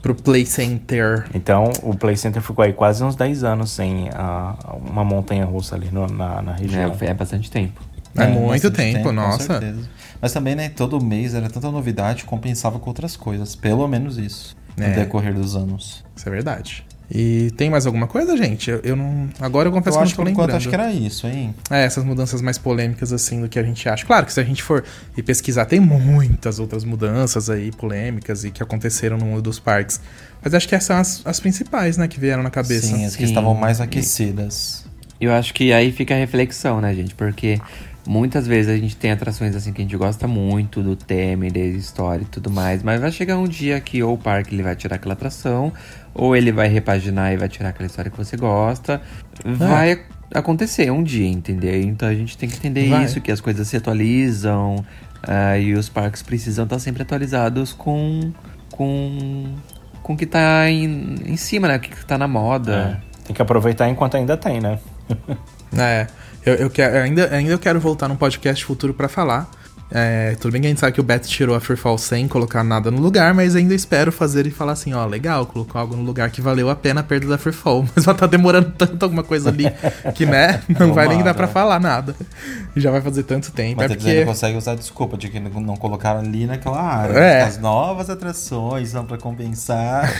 [0.00, 1.26] pro Play Center.
[1.34, 4.54] Então, o Play Center ficou aí quase uns 10 anos sem a,
[4.86, 6.94] uma montanha russa ali no- na, na região.
[7.00, 7.82] É, é bastante tempo.
[8.16, 9.42] É, muito bastante tempo, com nossa.
[9.44, 9.88] certeza.
[10.22, 13.56] Mas também, né, todo mês era tanta novidade, compensava com outras coisas.
[13.56, 14.56] Pelo menos isso.
[14.76, 14.90] No É.
[14.90, 16.04] decorrer dos anos.
[16.16, 16.86] Isso é verdade.
[17.10, 18.70] E tem mais alguma coisa, gente?
[18.70, 19.28] Eu, eu não.
[19.38, 20.56] Agora eu confesso eu que não tô enquanto lembrando.
[20.56, 21.54] acho que era isso, hein?
[21.70, 24.06] É, essas mudanças mais polêmicas, assim, do que a gente acha.
[24.06, 24.82] Claro que se a gente for
[25.16, 30.00] e pesquisar, tem muitas outras mudanças aí, polêmicas, e que aconteceram no mundo dos parques.
[30.42, 32.86] Mas acho que essas são as, as principais, né, que vieram na cabeça.
[32.86, 33.30] Sim, as que Sim.
[33.30, 34.84] estavam mais aquecidas.
[35.20, 37.14] Eu acho que aí fica a reflexão, né, gente?
[37.14, 37.58] Porque
[38.06, 41.50] muitas vezes a gente tem atrações assim que a gente gosta muito do tema, e
[41.50, 44.62] da história e tudo mais, mas vai chegar um dia que ou o parque ele
[44.62, 45.72] vai tirar aquela atração,
[46.14, 49.00] ou ele vai repaginar e vai tirar aquela história que você gosta.
[49.44, 50.00] Vai
[50.32, 51.80] acontecer um dia, entendeu?
[51.80, 53.04] Então a gente tem que entender Vai.
[53.04, 54.84] isso, que as coisas se atualizam
[55.22, 58.32] ah, e os parques precisam estar sempre atualizados com
[58.70, 59.54] com
[60.02, 61.76] com o que tá em, em cima, né?
[61.76, 63.00] O que tá na moda.
[63.00, 63.24] É.
[63.24, 64.78] Tem que aproveitar enquanto ainda tem, né?
[65.76, 66.06] É,
[66.44, 69.50] eu, eu quero, ainda, ainda eu quero voltar num podcast futuro pra falar.
[69.90, 72.64] É, tudo bem que a gente sabe que o Beto tirou a Freefall sem colocar
[72.64, 76.02] nada no lugar, mas ainda espero fazer e falar assim, ó, legal, colocou algo no
[76.02, 77.84] lugar que valeu a pena a perda da Freefall.
[77.94, 79.66] Mas vai tá demorando tanto alguma coisa ali
[80.14, 81.52] que, né, não vai nem dar pra Tomara.
[81.52, 82.16] falar nada.
[82.74, 83.76] Já vai fazer tanto tempo.
[83.76, 84.10] Mas é porque...
[84.10, 87.18] ainda conseguem usar a desculpa de que não colocaram ali naquela área.
[87.18, 87.42] É.
[87.42, 90.12] As novas atrações são pra compensar.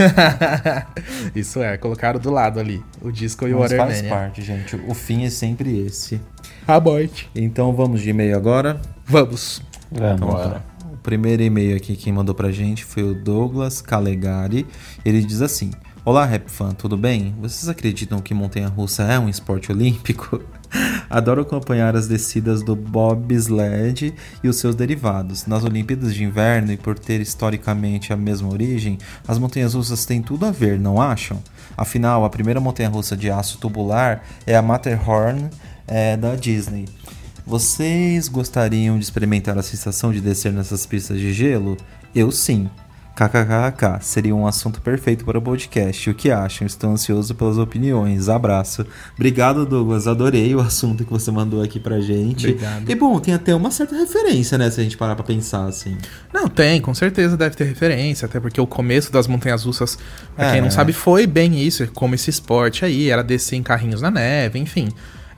[1.35, 4.77] Isso é, colocaram do lado ali, o disco e o Mas faz parte, gente.
[4.87, 6.21] O fim é sempre esse.
[6.67, 7.31] A morte.
[7.35, 8.81] Então vamos de e-mail agora.
[9.05, 9.61] Vamos.
[9.93, 10.17] Vamos.
[10.17, 10.63] Então, tá.
[10.93, 14.67] O primeiro e-mail aqui quem mandou pra gente foi o Douglas Calegari.
[15.05, 15.71] Ele diz assim:
[16.07, 17.35] Olá, Rap Fan, tudo bem?
[17.39, 20.41] Vocês acreditam que montanha russa é um esporte olímpico?
[21.11, 25.47] Adoro acompanhar as descidas do bobsled e os seus derivados.
[25.47, 28.97] Nas Olimpíadas de Inverno e por ter historicamente a mesma origem,
[29.29, 31.43] as montanhas russas têm tudo a ver, não acham?
[31.77, 35.51] Afinal, a primeira montanha russa de aço tubular é a Matterhorn
[35.87, 36.87] é, da Disney.
[37.47, 41.77] Vocês gostariam de experimentar a sensação de descer nessas pistas de gelo?
[42.15, 42.69] Eu sim.
[43.15, 46.11] KKKK, seria um assunto perfeito para o podcast.
[46.11, 46.67] O que acham?
[46.67, 48.29] Estou ansioso pelas opiniões.
[48.29, 48.85] Abraço.
[49.15, 50.09] Obrigado, Douglas.
[50.09, 52.49] Adorei o assunto que você mandou aqui pra gente.
[52.49, 52.91] Obrigado.
[52.91, 54.69] E bom, tem até uma certa referência, né?
[54.69, 55.97] Se a gente parar pra pensar assim.
[56.33, 59.97] Não, tem, com certeza deve ter referência, até porque o começo das montanhas russas,
[60.35, 60.63] pra quem É.
[60.63, 64.59] não sabe, foi bem isso, como esse esporte aí, era descer em carrinhos na neve,
[64.59, 64.89] enfim.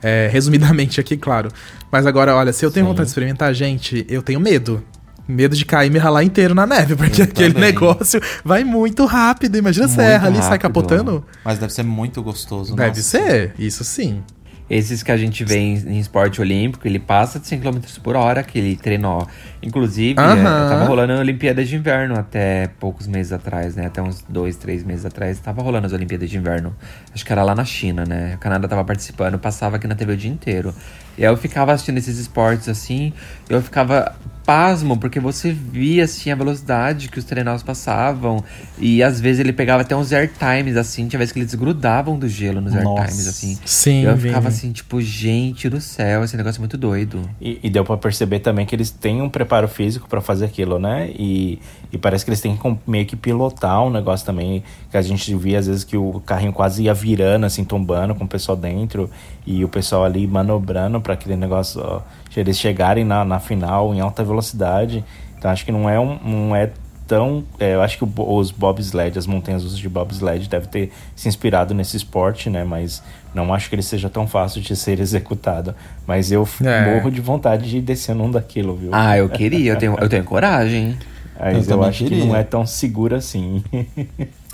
[0.01, 1.49] É, resumidamente aqui, claro.
[1.91, 2.89] Mas agora, olha, se eu tenho Sim.
[2.91, 4.83] vontade de experimentar, gente, eu tenho medo.
[5.27, 7.73] Medo de cair e me ralar inteiro na neve, porque Eu aquele também.
[7.73, 9.57] negócio vai muito rápido.
[9.57, 11.25] Imagina a serra ali, sai capotando.
[11.43, 12.73] Mas deve ser muito gostoso.
[12.75, 13.01] Deve nossa.
[13.01, 14.23] ser, isso sim.
[14.69, 18.15] Esses que a gente vê em, em esporte olímpico, ele passa de 100 km por
[18.15, 19.25] hora, que ele treinou.
[19.63, 20.65] Inclusive, Aham.
[20.65, 23.85] é, tava rolando a Olimpíada de Inverno até poucos meses atrás, né?
[23.85, 26.75] Até uns dois, três meses atrás, tava rolando as Olimpíadas de Inverno.
[27.13, 28.35] Acho que era lá na China, né?
[28.35, 30.73] O Canadá tava participando, passava aqui na TV o dia inteiro.
[31.17, 33.13] E aí eu ficava assistindo esses esportes assim,
[33.49, 34.15] eu ficava
[34.47, 38.41] pasmo, porque você via assim a velocidade que os treinos passavam.
[38.79, 42.29] E às vezes ele pegava até uns airtimes, assim, tinha vezes que eles grudavam do
[42.29, 43.01] gelo nos Nossa.
[43.01, 43.57] airtimes, assim.
[43.65, 47.29] Sim, E eu ficava assim, tipo, gente do céu, esse negócio é muito doido.
[47.41, 50.79] E, e deu pra perceber também que eles têm um preparo físico pra fazer aquilo,
[50.79, 51.09] né?
[51.19, 51.59] E,
[51.91, 54.63] e parece que eles têm que com- meio que pilotar um negócio também.
[54.89, 58.23] Que a gente via às vezes que o carrinho quase ia virando, assim, tombando com
[58.23, 59.09] o pessoal dentro.
[59.45, 62.01] E o pessoal ali manobrando pra aquele negócio, ó,
[62.35, 65.03] eles chegarem na, na final em alta velocidade.
[65.37, 66.17] Então acho que não é um.
[66.23, 66.71] Não é
[67.07, 67.43] tão.
[67.59, 71.73] é, eu acho que os bobsled, as montanhas russas de bobsled, deve ter se inspirado
[71.73, 72.63] nesse esporte, né?
[72.63, 73.01] Mas
[73.33, 75.73] não acho que ele seja tão fácil de ser executado.
[76.05, 76.93] Mas eu É.
[76.95, 78.89] morro de vontade de descer num daquilo, viu?
[78.91, 80.97] Ah, eu queria, eu tenho, eu tenho coragem.
[81.39, 82.25] Mas Eu eu, acho que queria.
[82.25, 83.63] não é tão seguro assim.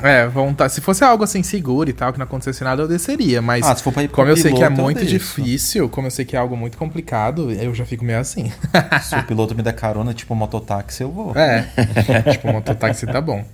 [0.02, 0.74] É, vontade.
[0.74, 3.42] Se fosse algo assim seguro e tal, que não acontecesse nada, eu desceria.
[3.44, 5.88] Mas Ah, se for pra ir pro como eu sei que é piloto, muito difícil,
[5.88, 8.52] como eu sei que é algo muito complicado, eu já fico meio assim.
[9.04, 11.34] Se o piloto me der carona, tipo mototáxi, eu vou.
[11.38, 11.68] É.
[12.34, 13.46] tipo, mototáxi tá bom.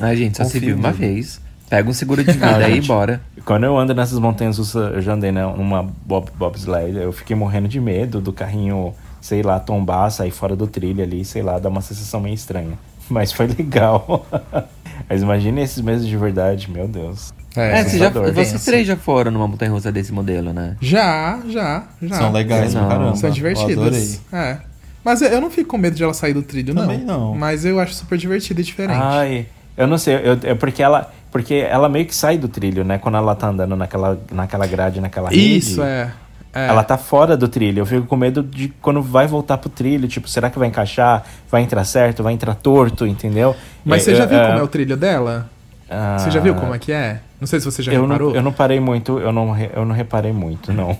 [0.00, 1.40] Ai, gente, só se vive uma vez.
[1.68, 2.86] Pega um seguro de vida Não, aí e gente.
[2.88, 3.20] bora.
[3.44, 7.34] Quando eu ando nessas montanhas russas, eu já andei né, numa bob, bobsled, eu fiquei
[7.34, 8.94] morrendo de medo do carrinho,
[9.26, 12.78] sei lá, tombar, sair fora do trilho ali, sei lá, dar uma sensação meio estranha.
[13.10, 14.24] Mas foi legal.
[15.10, 17.34] Mas imagine esses meses de verdade, meu Deus.
[17.56, 20.76] É, você já, vocês três já foram numa montanha russa desse modelo, né?
[20.80, 22.16] Já, já, já.
[22.16, 22.88] São legais Não.
[22.88, 23.16] caramba.
[23.16, 23.78] São divertidas.
[23.78, 24.20] adorei.
[24.32, 24.58] É.
[25.04, 26.82] Mas eu, eu não fico com medo de ela sair do trilho, não.
[26.82, 27.34] Também não.
[27.34, 29.00] Mas eu acho super divertido e diferente.
[29.00, 29.46] Ai,
[29.76, 31.12] eu não sei, eu, é porque ela.
[31.32, 32.98] Porque ela meio que sai do trilho, né?
[32.98, 35.58] Quando ela tá andando naquela, naquela grade, naquela rede.
[35.58, 36.12] Isso, é.
[36.56, 36.68] É.
[36.68, 37.80] Ela tá fora do trilho.
[37.80, 40.08] Eu fico com medo de quando vai voltar pro trilho.
[40.08, 41.24] Tipo, será que vai encaixar?
[41.50, 42.22] Vai entrar certo?
[42.22, 43.06] Vai entrar torto?
[43.06, 43.54] Entendeu?
[43.84, 45.50] Mas É, você já viu é, como é o trilho dela?
[45.90, 47.20] ah, Você já viu como é que é?
[47.40, 48.30] Não sei se você já eu reparou.
[48.30, 50.96] não, eu não parei muito, eu não, eu não reparei muito, não.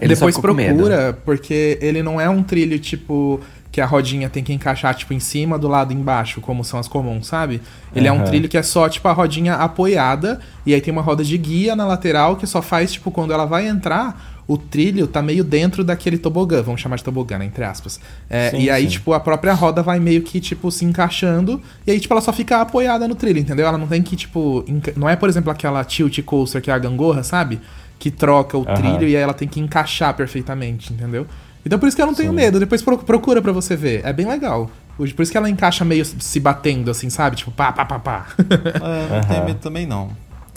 [0.00, 4.52] Ele Depois procura, porque ele não é um trilho tipo que a rodinha tem que
[4.52, 7.62] encaixar tipo em cima, do lado embaixo, como são as comuns, sabe?
[7.96, 11.00] Ele é um trilho que é só tipo a rodinha apoiada e aí tem uma
[11.00, 15.06] roda de guia na lateral que só faz tipo quando ela vai entrar, o trilho
[15.06, 18.00] tá meio dentro daquele tobogã, vamos chamar de tobogã, né, entre aspas.
[18.28, 18.90] É, Sim, e aí sim.
[18.90, 22.32] tipo a própria roda vai meio que tipo se encaixando e aí tipo ela só
[22.32, 23.66] fica apoiada no trilho, entendeu?
[23.66, 26.74] Ela não tem que tipo, enca- não é por exemplo aquela tilt coaster que é
[26.74, 27.60] a gangorra, sabe?
[27.98, 28.74] Que troca o Aham.
[28.74, 31.26] trilho e aí ela tem que encaixar perfeitamente, entendeu?
[31.64, 32.58] Então por isso que eu não tenho medo.
[32.58, 34.00] Depois pro- procura pra você ver.
[34.04, 34.68] É bem legal.
[34.96, 37.36] Por isso que ela encaixa meio se batendo, assim, sabe?
[37.36, 38.26] Tipo, pá, pá, pá, pá.
[38.38, 39.44] É, não tenho Aham.
[39.46, 40.10] medo também, não.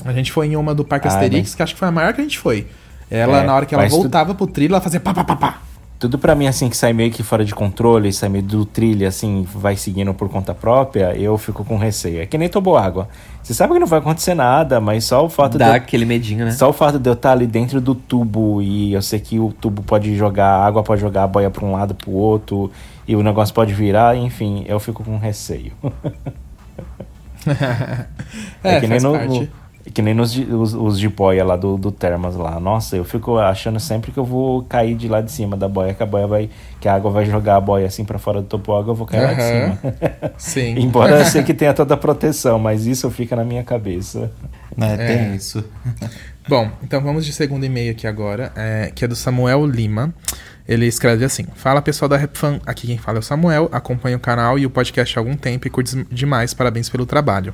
[0.03, 1.91] a gente foi em uma do Parque Ah, Asterix, mas- que acho que foi a
[1.91, 2.67] maior que a gente foi.
[3.09, 5.23] Ela, É, na hora que ela mas tu- voltava pro trilho, ela fazia pá, pá,
[5.23, 5.57] pá, pá.
[5.97, 9.07] Tudo pra mim, assim, que sai meio que fora de controle, sai meio do trilho,
[9.07, 12.21] assim, vai seguindo por conta própria, eu fico com receio.
[12.21, 13.07] É que nem toboágua.
[13.41, 15.71] Você sabe que não vai acontecer nada, mas só o fato Dá de.
[15.71, 16.51] eu- aquele medinho, né?
[16.51, 19.53] Só o fato de eu estar ali dentro do tubo e eu sei que o
[19.53, 22.69] tubo pode jogar, a água pode jogar a boia pra um lado pro outro
[23.07, 25.71] e o negócio pode virar, enfim, eu fico com receio.
[28.63, 29.27] É, que nem faz no, parte.
[29.39, 29.47] no-
[29.93, 32.59] que nem nos os, os de boia lá do, do Termas lá.
[32.59, 35.93] Nossa, eu fico achando sempre que eu vou cair de lá de cima da boia,
[35.93, 36.49] que a boia vai.
[36.81, 39.05] que a água vai jogar a boia assim pra fora do topo água, eu vou
[39.05, 39.79] cair lá de cima.
[40.37, 40.75] Sim.
[40.81, 44.31] Embora eu sei que tenha toda a proteção, mas isso fica na minha cabeça.
[44.75, 45.07] Né, É.
[45.07, 45.63] tem isso.
[46.49, 50.13] Bom, então vamos de segundo e-mail aqui agora, é, que é do Samuel Lima.
[50.67, 54.19] Ele escreve assim: Fala pessoal da RapFan, aqui quem fala é o Samuel, acompanho o
[54.19, 57.53] canal e o podcast há algum tempo e curto demais, parabéns pelo trabalho.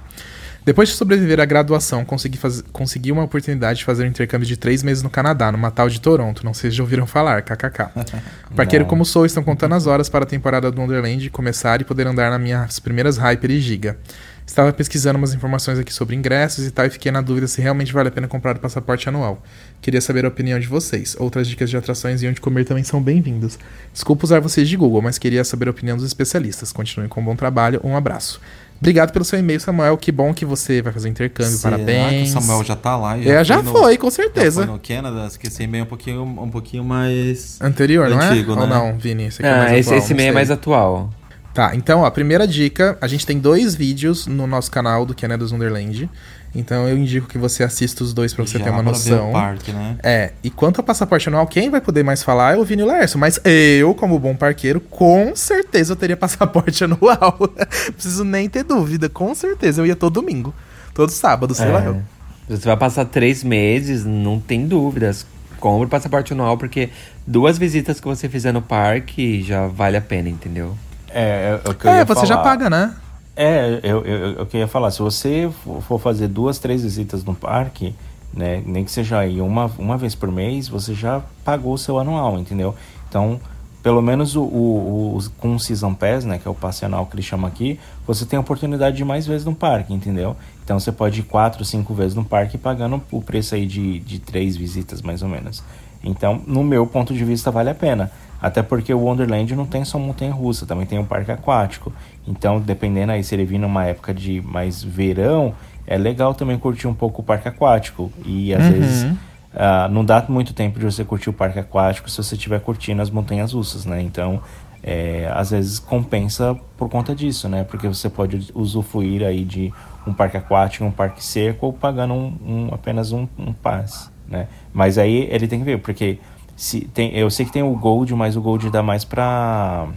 [0.63, 2.61] Depois de sobreviver à graduação, consegui, faz...
[2.71, 5.99] consegui uma oportunidade de fazer um intercâmbio de três meses no Canadá, numa tal de
[5.99, 6.45] Toronto.
[6.45, 7.89] Não sei se já ouviram falar, kkk.
[8.55, 12.05] Parqueiro como sou, estão contando as horas para a temporada do Wonderland começar e poder
[12.05, 13.97] andar nas minhas primeiras Hyper e Giga.
[14.45, 17.93] Estava pesquisando umas informações aqui sobre ingressos e tal e fiquei na dúvida se realmente
[17.93, 19.41] vale a pena comprar o passaporte anual.
[19.81, 21.15] Queria saber a opinião de vocês.
[21.17, 23.57] Outras dicas de atrações e onde comer também são bem-vindas.
[23.93, 26.73] Desculpa usar vocês de Google, mas queria saber a opinião dos especialistas.
[26.73, 27.79] Continuem com um bom trabalho.
[27.83, 28.41] Um abraço.
[28.81, 29.95] Obrigado pelo seu e-mail, Samuel.
[29.95, 31.51] Que bom que você vai fazer intercâmbio.
[31.55, 32.31] Será Parabéns.
[32.33, 33.15] que o Samuel já tá lá?
[33.17, 34.63] É, já no- foi, com já certeza.
[34.65, 35.27] foi no Canadá?
[35.27, 37.61] Esqueci meio um pouquinho, um pouquinho mais...
[37.61, 38.55] Anterior, não Antigo, é?
[38.55, 38.61] né?
[38.63, 39.25] Ou não, Vini?
[39.25, 41.09] Esse aqui é Ah, mais esse, atual, esse não meio é mais atual.
[41.53, 45.13] Tá, então, ó, a primeira dica, a gente tem dois vídeos no nosso canal do
[45.13, 46.09] Canada's Wonderland.
[46.53, 49.29] Então eu indico que você assista os dois pra você Já ter uma noção.
[49.29, 49.95] o parque, né?
[50.03, 53.17] É, e quanto ao passaporte anual, quem vai poder mais falar é o Vini Laércio.
[53.17, 57.37] Mas eu, como bom parqueiro, com certeza eu teria passaporte anual.
[57.95, 59.81] Preciso nem ter dúvida, com certeza.
[59.81, 60.53] Eu ia todo domingo,
[60.93, 61.71] todo sábado, sei É.
[61.71, 61.83] lá.
[61.85, 62.01] eu.
[62.49, 65.25] Você vai passar três meses, não tem dúvidas.
[65.57, 66.89] Compre o passaporte anual, porque
[67.25, 70.75] duas visitas que você fizer no parque já vale a pena, entendeu?
[71.07, 72.43] É, é, o que eu É, ia você já falar.
[72.49, 72.93] paga, né?
[73.35, 75.49] É, eu, eu, eu, queria falar, se você
[75.87, 77.95] for fazer duas, três visitas no parque,
[78.33, 81.97] né, nem que seja aí uma, uma vez por mês, você já pagou o seu
[81.97, 82.75] anual, entendeu?
[83.07, 83.39] Então,
[83.81, 87.05] pelo menos o, o, o- com o Season Pass, né, que é o passe anual
[87.05, 90.35] que eles chamam aqui, você tem a oportunidade de ir mais vezes no parque, entendeu?
[90.63, 94.19] Então você pode ir quatro, cinco vezes no parque pagando o preço aí de, de
[94.19, 95.63] três visitas, mais ou menos.
[96.03, 98.11] Então, no meu ponto de vista, vale a pena.
[98.41, 101.93] Até porque o Wonderland não tem só montanha russa, também tem um parque aquático.
[102.27, 105.53] Então, dependendo aí, se ele vir numa época de mais verão,
[105.87, 108.11] é legal também curtir um pouco o parque aquático.
[108.25, 108.73] E às Uhum.
[108.73, 109.07] vezes
[109.53, 113.01] ah, não dá muito tempo de você curtir o parque aquático se você estiver curtindo
[113.01, 114.01] as montanhas russas, né?
[114.01, 114.39] Então,
[114.83, 117.63] é, às vezes compensa por conta disso, né?
[117.63, 119.73] Porque você pode usufruir aí de
[120.07, 124.47] um parque aquático, um parque seco, ou pagando um, um- apenas um, um passe, né?
[124.73, 126.17] Mas aí ele tem que ver, porque
[126.55, 129.87] se tem, eu sei que tem o Gold, mas o Gold dá mais pra,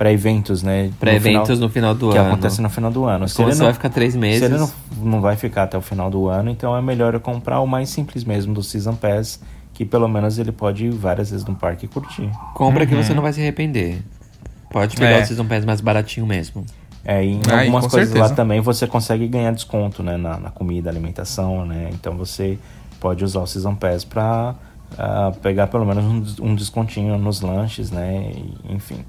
[0.00, 0.90] para eventos, né?
[0.98, 2.24] Para eventos no final do que ano.
[2.24, 3.28] Que acontece no final do ano.
[3.28, 4.38] Se ele não vai ficar três meses.
[4.38, 7.20] Se ele não, não vai ficar até o final do ano, então é melhor eu
[7.20, 9.42] comprar o mais simples mesmo do Season Pass,
[9.74, 12.30] que pelo menos ele pode ir várias vezes no parque e curtir.
[12.54, 12.88] Compra uhum.
[12.88, 14.02] que você não vai se arrepender.
[14.72, 15.22] Pode pegar É.
[15.22, 16.64] o Season Pass mais baratinho mesmo.
[17.04, 18.30] É, e em Ah, algumas coisas certeza.
[18.30, 20.16] lá também você consegue ganhar desconto, né?
[20.16, 21.90] Na, na comida, alimentação, né?
[21.92, 22.58] Então você
[22.98, 24.54] pode usar o Season Pass pra
[24.96, 28.32] ah, pegar pelo menos um, um descontinho nos lanches, né?
[28.34, 29.04] E, enfim.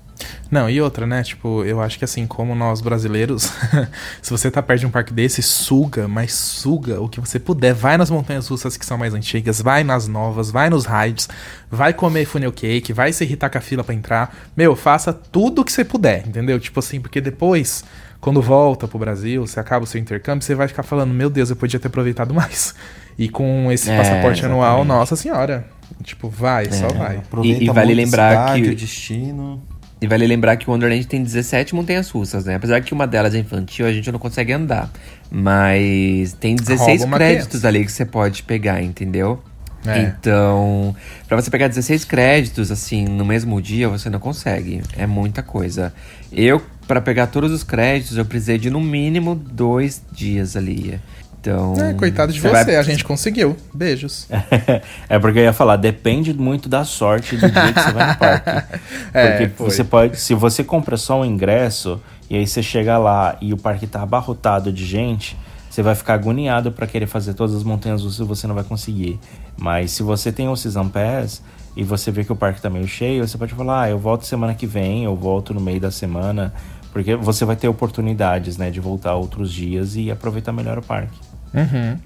[0.50, 1.24] Não, e outra, né?
[1.24, 3.44] Tipo, eu acho que assim, como nós brasileiros,
[4.22, 7.74] se você tá perto de um parque desse, suga, mas suga o que você puder.
[7.74, 11.30] Vai nas montanhas russas que são mais antigas, vai nas novas, vai nos rides,
[11.70, 14.36] vai comer funnel cake, vai se irritar com a fila pra entrar.
[14.56, 16.60] Meu, faça tudo o que você puder, entendeu?
[16.60, 17.84] Tipo assim, porque depois,
[18.20, 21.50] quando volta pro Brasil, você acaba o seu intercâmbio, você vai ficar falando, meu Deus,
[21.50, 22.76] eu podia ter aproveitado mais.
[23.18, 24.88] E com esse É, passaporte anual, exatamente.
[24.88, 25.66] nossa senhora.
[26.04, 27.22] Tipo, vai, só vai.
[27.44, 29.62] E- e vale lembrar cidade, que- o destino.
[30.02, 32.56] E vale lembrar que o Wonderland tem 17 montanhas russas, né?
[32.56, 34.90] Apesar que uma delas é infantil, a gente não consegue andar.
[35.30, 37.68] Mas tem 16 Rouba uma créditos criança.
[37.68, 39.40] ali que você pode pegar, entendeu?
[39.86, 40.00] É.
[40.02, 40.96] Então,
[41.28, 44.82] pra você pegar 16 créditos, assim, no mesmo dia, você não consegue.
[44.98, 45.94] É muita coisa.
[46.32, 51.00] Eu, pra pegar todos os créditos, eu precisei de no mínimo dois dias ali.
[51.42, 51.74] Então.
[51.76, 53.58] É, coitado de você vai- a gente conseguiu.
[53.74, 54.28] Beijos.
[55.10, 58.18] é porque eu ia falar, depende muito da sorte do dia que você vai no
[58.18, 58.80] parque.
[59.14, 59.70] É, Porque foi.
[59.72, 63.58] você pode, se você compra só um ingresso e aí você chega lá e o
[63.58, 65.36] parque tá abarrotado de gente,
[65.70, 68.64] você vai ficar agoniado para querer fazer todas as montanhas russas e você não vai
[68.64, 69.20] conseguir.
[69.58, 71.42] Mas se você tem o Season Pass
[71.76, 74.26] e você vê que o parque tá meio cheio, você pode falar, ah, eu volto
[74.26, 76.54] semana que vem, eu volto no meio da semana,
[76.94, 81.18] porque você vai ter oportunidades, né, de voltar outros dias e aproveitar melhor o parque.
[81.54, 81.98] Uhum.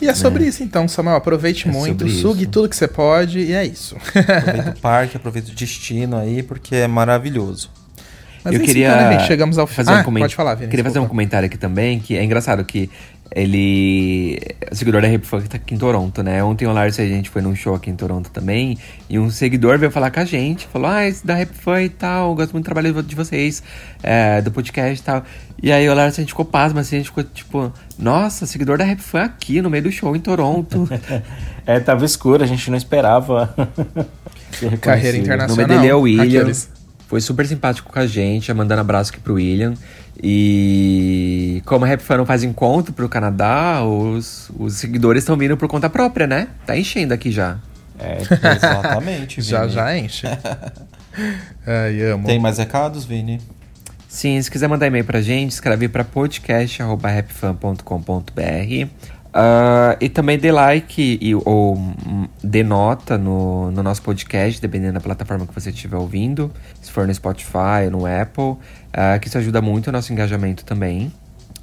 [0.00, 1.16] E é sobre isso então, Samuel.
[1.16, 2.50] Aproveite É muito, sugue isso.
[2.52, 3.96] tudo que você pode e é isso.
[3.96, 7.70] Aproveita o parque, aproveita o destino aí, porque é maravilhoso.
[8.44, 9.26] Mas eu queria então, né?
[9.26, 11.08] Chegamos ao fazer Ah, um coment- pode falar, Vini, Queria fazer um desculpa.
[11.10, 12.88] comentário aqui também, que é engraçado que
[13.30, 14.38] ele.
[14.70, 16.42] O seguidor da Rap Funk tá aqui em Toronto, né?
[16.42, 18.76] Ontem o Lars e a gente foi num show aqui em Toronto também.
[19.08, 20.66] E um seguidor veio falar com a gente.
[20.66, 22.34] Falou: Ah, esse da Rap Funk e tal.
[22.34, 23.62] Gosto muito do trabalho de vocês,
[24.02, 25.24] é, do podcast e tal.
[25.62, 28.78] E aí o Lars a gente ficou pasmo, assim, a gente ficou tipo: Nossa, seguidor
[28.78, 30.88] da Rap Funk aqui no meio do show em Toronto.
[31.66, 33.54] É, tava escuro, a gente não esperava.
[34.80, 35.66] Carreira O internacional.
[35.68, 36.40] nome dele é o William.
[36.40, 36.70] Aqueles.
[37.08, 39.72] Foi super simpático com a gente, mandando abraço aqui pro William.
[40.22, 45.56] E como a Rap Fan não faz encontro pro Canadá, os, os seguidores estão vindo
[45.56, 46.48] por conta própria, né?
[46.66, 47.56] Tá enchendo aqui já.
[47.98, 49.50] É, Exatamente, Vini.
[49.50, 50.26] Já, já enche.
[51.66, 52.26] Ai, amo.
[52.26, 53.40] Tem mais recados, Vini?
[54.06, 58.88] Sim, se quiser mandar e-mail pra gente, escreve pra podcast.rapfan.com.br.
[59.40, 61.78] Ah, e também dê like e, ou
[62.42, 66.50] dê nota no, no nosso podcast, dependendo da plataforma que você estiver ouvindo.
[66.82, 68.56] Se for no Spotify ou no Apple.
[68.92, 71.12] ah, que isso ajuda muito o nosso engajamento também.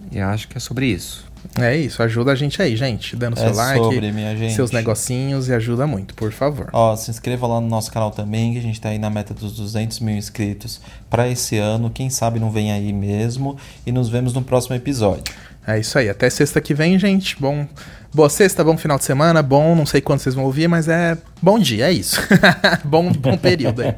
[0.10, 1.26] E acho que é sobre isso.
[1.60, 3.16] É isso, ajuda a gente aí, gente.
[3.16, 4.54] Dando seu É like, sobre, minha gente.
[4.56, 6.70] seus negocinhos e ajuda muito, por favor.
[6.72, 9.34] Ó, se inscreva lá no nosso canal também, que a gente tá aí na meta
[9.34, 11.90] dos 200 mil inscritos para esse ano.
[11.90, 13.58] Quem sabe não vem aí mesmo.
[13.86, 15.34] E nos vemos no próximo episódio.
[15.68, 16.10] É isso aí.
[16.10, 17.36] Até sexta que vem, gente.
[17.40, 17.68] Bom.
[18.16, 21.18] Boa sexta, bom final de semana, bom, não sei quando vocês vão ouvir, mas é
[21.42, 22.18] bom dia, é isso.
[22.86, 23.94] bom, bom período aí.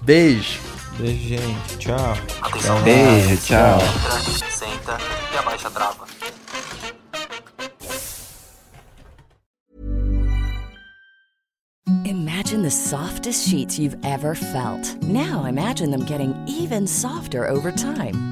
[0.00, 0.58] Beijo.
[0.96, 1.76] Beijo, gente.
[1.78, 2.16] Tchau.
[2.40, 2.82] Atenção.
[2.82, 3.78] Beijo, tchau.
[3.78, 4.98] Entra, senta
[5.34, 6.06] e abaixa a trava.
[12.06, 14.96] Imagine the softest sheets you've ever felt.
[15.02, 18.31] Now imagine them getting even softer over time.